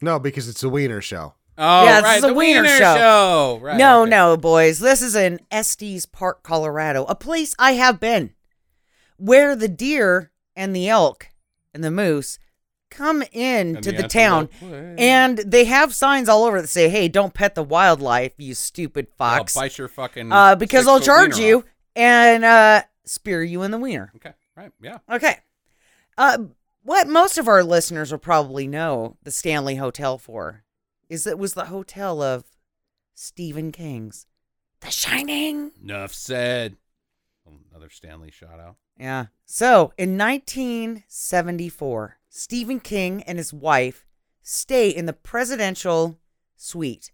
[0.00, 1.34] No, because it's a wiener show.
[1.58, 2.18] Oh, Yeah, this right.
[2.18, 2.94] is a wiener Wiener show.
[2.96, 3.58] show.
[3.60, 4.10] Right, no, okay.
[4.10, 4.78] no, boys.
[4.78, 8.34] This is in Estes Park, Colorado, a place I have been,
[9.16, 11.28] where the deer and the elk
[11.72, 12.38] and the moose
[12.90, 16.88] come in And to the the town, and they have signs all over that say,
[16.88, 20.32] "Hey, don't pet the wildlife, you stupid fox." I'll fox," bite your fucking.
[20.32, 21.64] uh, because I'll charge you off.
[21.96, 24.12] and uh, spear you in the wiener.
[24.16, 24.70] Okay, right.
[24.80, 24.98] Yeah.
[25.10, 25.38] Okay.
[26.16, 26.38] Uh,
[26.82, 30.62] what most of our listeners will probably know the Stanley Hotel for
[31.08, 32.44] is it was the hotel of
[33.14, 34.26] Stephen King's
[34.80, 35.72] The Shining.
[35.82, 36.76] Enough said.
[37.70, 38.76] Another Stanley shout out.
[38.98, 39.26] Yeah.
[39.46, 44.04] So in 1974, Stephen King and his wife
[44.42, 46.18] stay in the presidential
[46.56, 47.12] suite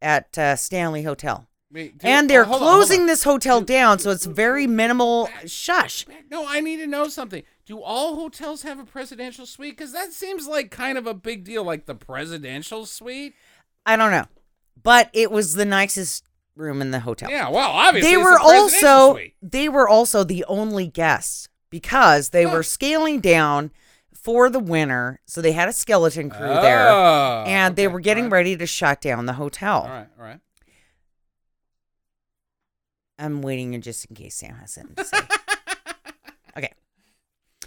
[0.00, 1.48] at uh, Stanley Hotel.
[1.72, 3.06] Wait, and they're oh, hold on, closing on.
[3.08, 5.24] this hotel down, so it's very minimal.
[5.26, 6.04] back- Shush.
[6.04, 7.42] back- No, I need to know something.
[7.66, 9.76] Do all hotels have a presidential suite?
[9.76, 13.34] Because that seems like kind of a big deal, like the presidential suite.
[13.84, 14.26] I don't know,
[14.80, 16.24] but it was the nicest
[16.54, 17.30] room in the hotel.
[17.30, 19.34] Yeah, well, obviously they were also suite.
[19.42, 23.72] they were also the only guests because they were scaling down
[24.28, 28.24] for the winter, so they had a skeleton crew there, Oh, and they were getting
[28.24, 28.36] all right.
[28.36, 29.78] ready to shut down the hotel.
[29.84, 30.40] All right, all right.
[33.18, 35.16] I'm waiting just in case Sam has something to say.
[36.58, 36.72] okay.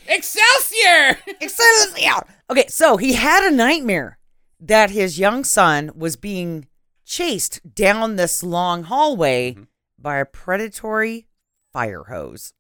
[0.07, 1.18] Excelsior!
[1.41, 2.22] Excelsior!
[2.51, 4.20] Okay, so he had a nightmare
[4.59, 6.68] that his young son was being
[7.05, 9.68] chased down this long hallway Mhm.
[9.97, 11.26] by a predatory
[11.74, 12.53] fire hose.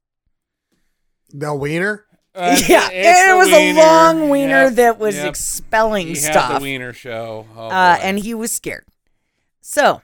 [1.29, 2.05] The wiener?
[2.33, 3.79] Uh, yeah, it was wiener.
[3.79, 5.27] a long wiener Yep, that was yep.
[5.27, 6.59] expelling He stuff.
[6.59, 7.45] the wiener show.
[7.55, 8.85] Oh, uh, and he was scared.
[9.61, 10.01] So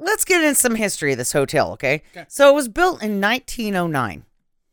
[0.00, 2.02] let's get into some history of this hotel, okay?
[2.12, 2.26] Okay.
[2.28, 4.24] So it was built in 1909.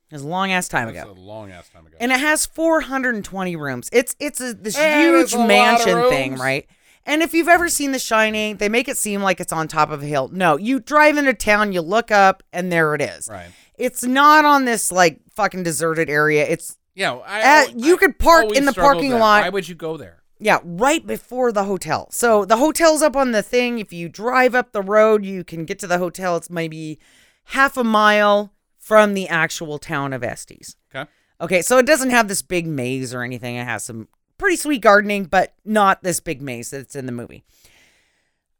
[0.09, 1.11] It was a long ass time That's ago.
[1.11, 1.97] a long ass time ago.
[1.99, 3.89] and it has 420 rooms.
[3.91, 6.67] It's it's a, this that's huge a mansion thing, right?
[7.05, 9.89] And if you've ever seen The Shining, they make it seem like it's on top
[9.89, 10.30] of a hill.
[10.32, 13.28] No, you drive into town, you look up, and there it is.
[13.30, 13.49] right.
[13.84, 16.45] It's not on this like fucking deserted area.
[16.47, 19.19] It's Yeah, I, Uh, I- you could park in the parking that.
[19.19, 19.43] lot.
[19.43, 20.23] Why would you go there?
[20.39, 22.07] yeah, right before the hotel.
[22.11, 23.79] So the hotel's up on the thing.
[23.79, 26.36] If you drive up the road, you can get to the hotel.
[26.38, 26.99] It's maybe
[27.45, 30.75] half a mile from the actual town of Estes.
[30.93, 31.09] Okay.
[31.41, 33.55] Okay, so it doesn't have this big maze or anything.
[33.55, 34.07] It has some
[34.38, 37.43] pretty sweet gardening, but not this big maze that's in the movie.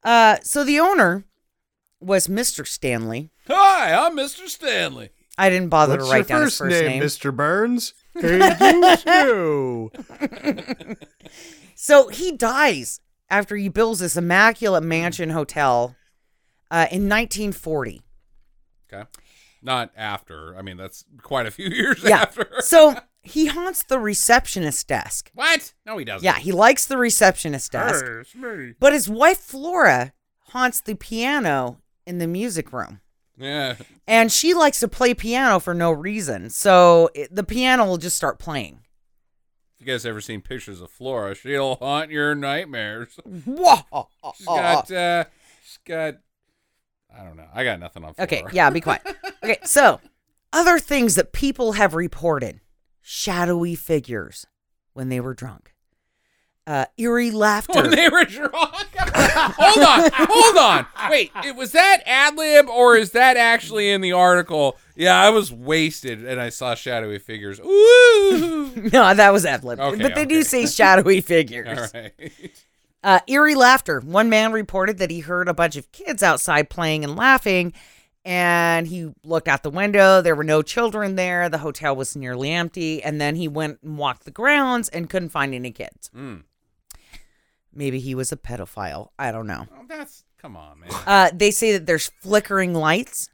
[0.04, 1.26] Uh, so the owner
[2.06, 2.66] was Mr.
[2.68, 3.32] Stanley.
[3.48, 4.48] Hi, I'm Mr.
[4.48, 5.10] Stanley.
[5.38, 7.04] I didn't bother What's to write your down first, his first name, name.
[7.04, 7.36] Mr.
[7.36, 7.94] Burns?
[8.20, 8.38] Hey,
[8.72, 9.92] you too.
[11.76, 13.00] So he dies
[13.30, 15.96] after he builds this immaculate mansion hotel
[16.72, 18.02] uh, in 1940.
[18.94, 19.04] Okay.
[19.62, 20.56] Not after.
[20.58, 22.22] I mean, that's quite a few years Yeah.
[22.22, 22.48] after.
[22.60, 25.32] So he haunts the receptionist desk.
[25.34, 25.74] what?
[25.86, 26.24] No, he doesn't.
[26.24, 28.06] Yeah, he likes the receptionist desk.
[28.06, 28.74] Hey, it's me.
[28.80, 30.14] But his wife Flora
[30.50, 33.02] haunts the piano in the music room.
[33.38, 33.76] Yeah.
[34.08, 36.50] And she likes to play piano for no reason.
[36.50, 38.80] So it, the piano will just start playing.
[39.80, 43.18] If you guys ever seen pictures of Flora, she'll haunt your nightmares.
[43.26, 44.08] Whoa.
[44.38, 45.26] She's got, uh,
[45.64, 46.16] she's got,
[47.16, 47.48] I don't know.
[47.54, 48.26] I got nothing on Flora.
[48.28, 49.02] Okay, yeah, be quiet.
[49.44, 50.00] Okay, so
[50.52, 52.62] other things that people have reported
[53.02, 54.46] shadowy figures
[54.94, 55.73] when they were drunk,
[56.66, 57.82] uh, eerie laughter.
[57.82, 58.54] When they were drunk.
[58.56, 60.86] hold on, hold on.
[61.10, 64.78] Wait, it, was that ad lib or is that actually in the article?
[64.96, 67.60] Yeah, I was wasted and I saw shadowy figures.
[67.60, 68.90] Ooh.
[68.94, 69.80] no, that was ad lib.
[69.80, 71.94] Okay, but they do say shadowy figures.
[71.94, 72.14] All right.
[73.04, 74.00] Uh, eerie laughter.
[74.00, 77.74] One man reported that he heard a bunch of kids outside playing and laughing,
[78.24, 80.22] and he looked out the window.
[80.22, 81.50] There were no children there.
[81.50, 83.04] The hotel was nearly empty.
[83.04, 86.10] And then he went and walked the grounds and couldn't find any kids.
[86.16, 86.44] Mm.
[87.76, 89.10] Maybe he was a pedophile.
[89.18, 89.68] I don't know.
[89.76, 90.90] Oh, that's come on, man.
[91.08, 93.30] Uh, they say that there's flickering lights.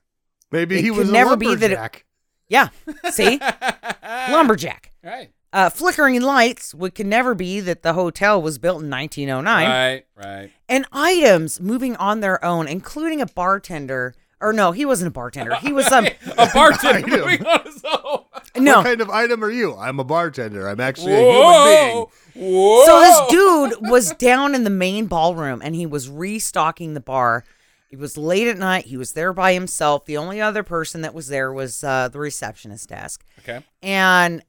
[0.51, 2.03] Maybe It he could was a never be that it-
[2.47, 2.69] Yeah,
[3.11, 3.39] see?
[4.03, 4.91] Lumberjack.
[5.03, 5.31] Right.
[5.51, 9.67] Uh, flickering lights would could never be that the hotel was built in 1909.
[9.67, 10.03] Right.
[10.15, 10.51] Right.
[10.67, 14.13] And items moving on their own, including a bartender.
[14.41, 15.55] Or no, he wasn't a bartender.
[15.55, 16.05] He was some.
[16.37, 17.09] a bartender Item.
[17.09, 18.23] moving on his own.
[18.57, 18.77] No.
[18.77, 19.75] What kind of item are you?
[19.75, 20.67] I'm a bartender.
[20.67, 22.05] I'm actually a human being.
[22.53, 22.85] Whoa!
[22.85, 27.43] So this dude was down in the main ballroom and he was restocking the bar.
[27.91, 28.85] It was late at night.
[28.85, 30.05] He was there by himself.
[30.05, 33.25] The only other person that was there was uh, the receptionist desk.
[33.39, 33.63] Okay.
[33.81, 34.43] And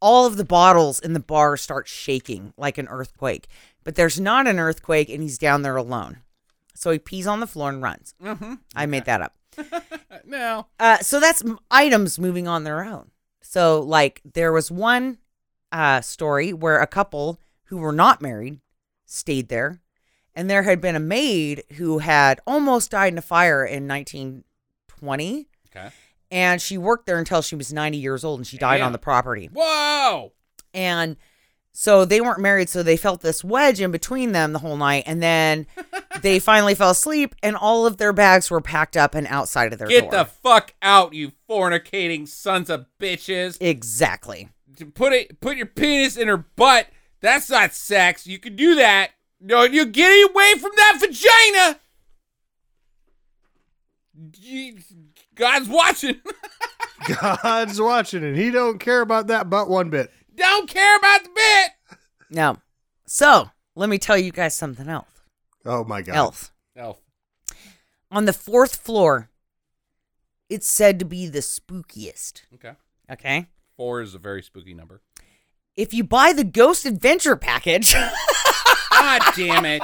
[0.00, 3.48] all of the bottles in the bar start shaking like an earthquake.
[3.84, 6.18] But there's not an earthquake and he's down there alone.
[6.74, 8.14] So he pees on the floor and runs.
[8.22, 8.54] Mm-hmm.
[8.74, 9.34] I made that up.
[10.24, 10.66] No.
[10.80, 13.10] Uh, so that's items moving on their own.
[13.48, 15.18] So like there was one
[15.72, 18.60] uh, story where a couple who were not married
[19.06, 19.80] stayed there,
[20.34, 25.48] and there had been a maid who had almost died in a fire in 1920,
[25.70, 25.90] Okay.
[26.30, 28.86] and she worked there until she was 90 years old, and she died Damn.
[28.86, 29.48] on the property.
[29.52, 30.32] Whoa!
[30.74, 31.16] And
[31.78, 35.04] so they weren't married, so they felt this wedge in between them the whole night,
[35.06, 35.66] and then
[36.22, 39.78] they finally fell asleep, and all of their bags were packed up and outside of
[39.78, 40.10] their Get door.
[40.10, 43.58] the fuck out, you fornicating sons of bitches!
[43.60, 44.48] exactly.
[44.94, 45.38] Put it.
[45.40, 46.86] Put your penis in her butt.
[47.20, 48.26] That's not sex.
[48.26, 49.10] You can do that.
[49.38, 51.80] No, you get away from that vagina.
[54.30, 54.78] Gee,
[55.34, 56.20] God's watching.
[57.20, 60.10] God's watching, and he don't care about that butt one bit.
[60.36, 61.98] Don't care about the bit.
[62.30, 62.58] No.
[63.06, 65.08] So let me tell you guys something else.
[65.64, 66.14] Oh my God.
[66.16, 66.50] Else.
[66.76, 67.00] Elf.
[68.10, 69.30] On the fourth floor,
[70.48, 72.42] it's said to be the spookiest.
[72.54, 72.72] Okay.
[73.10, 73.46] Okay.
[73.76, 75.00] Four is a very spooky number.
[75.76, 77.94] If you buy the Ghost Adventure package,
[78.90, 79.82] God damn it.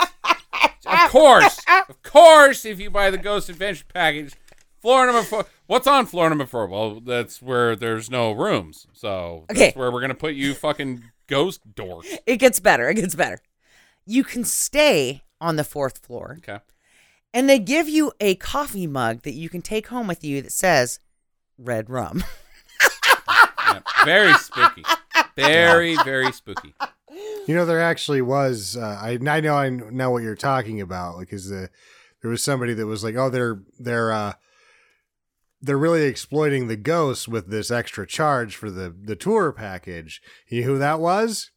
[0.87, 1.61] Of course.
[1.89, 4.35] Of course, if you buy the Ghost Adventure package,
[4.83, 5.47] floor number four.
[5.67, 6.67] What's on floor number four?
[6.67, 8.87] Well, that's where there's no rooms.
[8.93, 9.67] So Okay.
[9.67, 12.05] that's where we're going to put you fucking ghost dork.
[12.27, 12.91] it gets better.
[12.91, 13.39] It gets better.
[14.05, 16.59] You can stay on the fourth floor, Okay.
[17.33, 20.53] and they give you a coffee mug that you can take home with you that
[20.53, 20.99] says
[21.57, 22.23] red rum.
[23.69, 24.83] Yeah, very spooky.
[25.37, 26.75] Very, very spooky.
[27.47, 28.77] You know, there actually was.
[28.77, 31.71] Uh, I I know I know what you're talking about because the
[32.21, 34.33] there was somebody that was like, oh, they're they're uh,
[35.63, 40.21] they're really exploiting the ghosts with this extra charge for the the tour package.
[40.49, 41.51] You know who that was?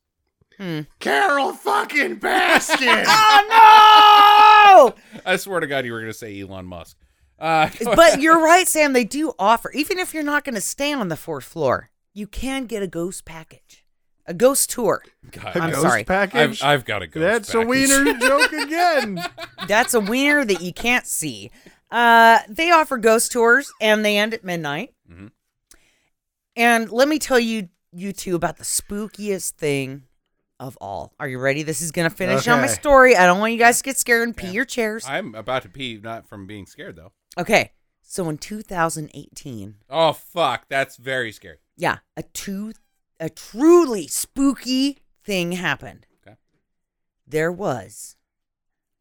[0.58, 0.82] Hmm.
[1.00, 3.04] Carole fucking Baskin.
[3.08, 5.22] oh no!
[5.26, 6.98] I swear to God, you were going to say Elon Musk.
[7.38, 8.94] Uh, but you're right, Sam.
[8.94, 12.28] They do offer, even if you're not going to stay on the fourth floor, you
[12.28, 13.84] can get a ghost package,
[14.26, 15.04] a ghost tour.
[15.32, 16.04] God, A I'm ghost sorry.
[16.06, 16.62] package.
[16.64, 17.20] I've, I've got to go.
[17.20, 19.20] That's a wiener joke again.
[19.68, 21.52] That's a wiener that you can't see.
[21.92, 24.94] Uh, they offer ghost tours, and they end at midnight.
[25.10, 25.32] Mhm.
[26.56, 30.04] And let me tell you, you two, about the spookiest thing
[30.60, 31.14] of all.
[31.20, 31.64] Are you ready?
[31.64, 33.16] This is going to finish on my story.
[33.16, 35.06] I don't want you guys to get scared and pee your chairs.
[35.08, 37.12] I'm about to pee, not from being scared, though.
[37.38, 37.72] Okay.
[38.02, 40.68] So in 2018, Oh, fuck.
[40.70, 41.58] That's very scary.
[41.76, 42.74] yeah, a two,
[43.20, 46.06] a truly spooky thing happened.
[46.26, 46.38] Okay.
[47.28, 48.16] There was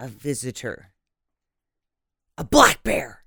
[0.00, 0.90] a visitor,
[2.36, 3.23] a black bear,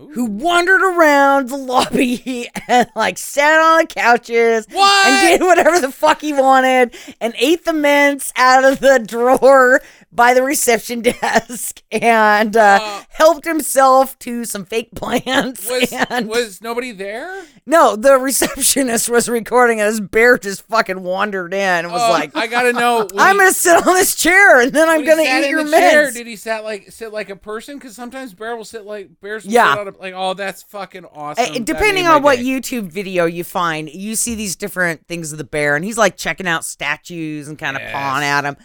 [0.00, 0.10] Ooh.
[0.12, 5.06] who wandered around the lobby and like sat on the couches What?
[5.08, 9.80] and did whatever the fuck he wanted and ate the mints out of the drawer
[10.12, 13.02] by the reception desk and uh, Uh.
[13.10, 15.68] helped himself to some fake plants.
[15.68, 17.44] Was, and was nobody there?
[17.66, 22.10] no, the receptionist was recording and this bear just fucking wandered in and was Oh,
[22.10, 23.06] like, I gotta know.
[23.18, 26.10] I'm he- gonna sit on this chair and then I'm gonna eat your the chair.
[26.10, 27.76] Did he sat like sit like a person?
[27.78, 29.44] Because sometimes bear will sit like bears.
[29.44, 29.74] Will Yeah.
[29.92, 31.54] Sit on like oh, that's fucking awesome.
[31.54, 32.44] Uh, depending on what day.
[32.44, 36.16] YouTube video you find, you see these different things of the bear, and he's like
[36.16, 37.92] checking out statues and kind of Yes.
[37.92, 38.56] pawing at them.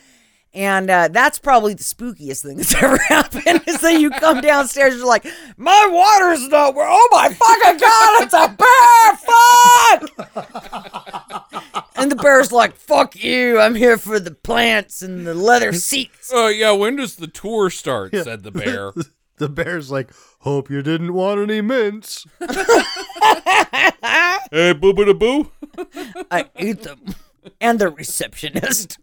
[0.56, 3.64] And uh, that's probably the spookiest thing that's ever happened.
[3.68, 5.26] Is that you come downstairs, you're like,
[5.58, 6.88] my water's not where.
[6.88, 9.16] Oh my fucking god, it's a bear!
[10.28, 11.88] Fuck!
[11.96, 13.60] and the bear's like, fuck you.
[13.60, 16.30] I'm here for the plants and the leather seats.
[16.32, 18.14] Oh yeah, when does the tour start?
[18.16, 18.94] Said the bear.
[19.38, 22.26] the bear's like, hope you didn't want any mints.
[24.52, 25.52] hey, boo boo boo.
[26.32, 27.00] I ate them.
[27.60, 28.98] And the receptionist.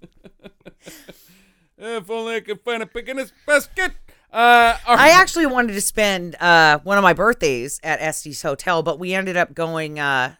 [1.76, 3.92] If only I could find a pick in this basket.
[4.32, 8.82] Uh, all I actually wanted to spend uh, one of my birthdays at Estes Hotel,
[8.82, 10.36] but we ended up going uh,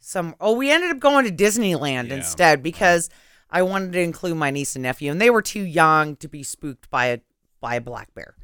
[0.00, 0.34] some.
[0.40, 2.14] Oh, we ended up going to Disneyland Yeah.
[2.16, 3.10] instead because
[3.50, 6.42] I wanted to include my niece and nephew, and they were too young to be
[6.42, 7.18] spooked by a
[7.60, 8.34] by a black bear.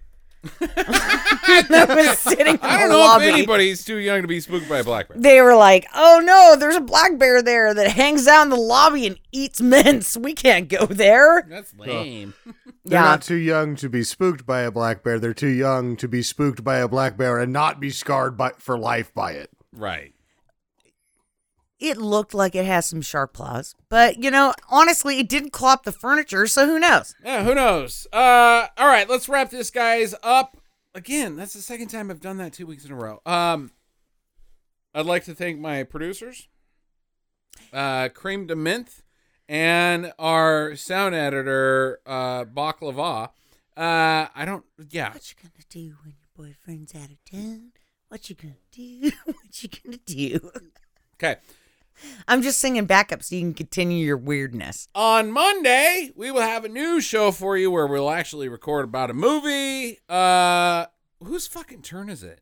[0.60, 3.26] that was sitting in I don't know lobby.
[3.26, 5.16] if anybody's too young to be spooked by a black bear.
[5.18, 8.56] They were like, "Oh no, there's a black bear there that hangs out in the
[8.56, 10.16] lobby and eats mints.
[10.16, 12.34] We can't go there." That's lame.
[12.84, 13.02] They're Yeah.
[13.02, 15.18] not too young to be spooked by a black bear.
[15.18, 18.52] They're too young to be spooked by a black bear and not be scarred by,
[18.58, 19.50] for life by it.
[19.72, 20.12] right.
[21.80, 25.72] It looked like it has some sharp claws, but you know, honestly, it didn't claw
[25.74, 27.14] up the furniture, so who knows?
[27.24, 28.06] Yeah, who knows?
[28.12, 30.56] Uh, all right, let's wrap this guys up.
[30.94, 33.20] Again, that's the second time I've done that two weeks in a row.
[33.24, 33.70] Um,
[34.94, 36.48] I'd like to thank my producers,
[37.72, 39.02] uh, Cream de Mint,
[39.48, 43.30] and our sound editor, uh, Baklava.
[43.76, 44.64] Uh, I don't.
[44.90, 47.72] Yeah, What you gonna do when your boyfriend's out of town?
[48.08, 49.12] What you gonna do?
[49.24, 50.50] what you gonna do?
[51.14, 51.36] okay.
[52.26, 54.88] I'm just singing backup so you can continue your weirdness.
[54.94, 59.10] On Monday, we will have a new show for you where we'll actually record about
[59.10, 59.98] a movie.
[60.08, 60.86] Uh,
[61.22, 62.40] whose fucking turn is it?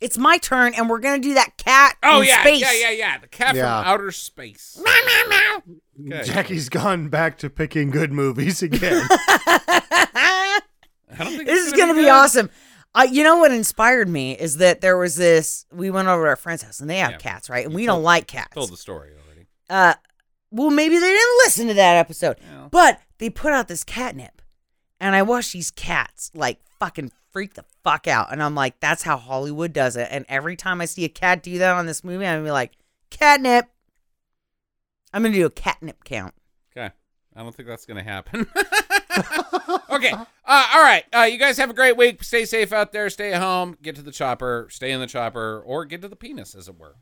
[0.00, 1.96] It's my turn, and we're gonna do that cat.
[2.02, 2.60] Oh in yeah, space.
[2.60, 3.18] yeah, yeah, yeah.
[3.18, 3.82] The cat Yeah.
[3.82, 4.80] from outer space.
[6.06, 6.24] Okay.
[6.24, 9.06] Jackie's gone back to picking good movies again.
[9.10, 10.60] I
[11.16, 12.08] don't think this it's is gonna be good.
[12.10, 12.50] awesome.
[12.94, 15.66] Uh, you know what inspired me is that there was this.
[15.72, 17.16] We went over to our friend's house, and they have Yeah.
[17.18, 17.64] cats, right?
[17.64, 18.54] And You we told- don't like cats.
[18.54, 19.46] Told the story already.
[19.70, 19.94] uh,
[20.50, 22.68] well, maybe they didn't listen to that episode, Yeah.
[22.70, 24.40] but they put out this catnip,
[25.00, 29.02] and I watched these cats like fucking freak the fuck out, and I'm like, that's
[29.02, 30.06] how Hollywood does it.
[30.12, 32.50] And every time I see a cat do that on this movie, I'm gonna be
[32.52, 32.72] like,
[33.10, 33.66] catnip.
[35.12, 36.34] I'm gonna do a catnip count.
[37.36, 38.46] I don't think that's going to happen.
[39.90, 40.12] okay.
[40.12, 41.04] Uh, all right.
[41.14, 42.22] Uh, you guys have a great week.
[42.22, 43.10] Stay safe out there.
[43.10, 43.76] Stay at home.
[43.82, 44.68] Get to the chopper.
[44.70, 46.96] Stay in the chopper, or get to the penis, as it were.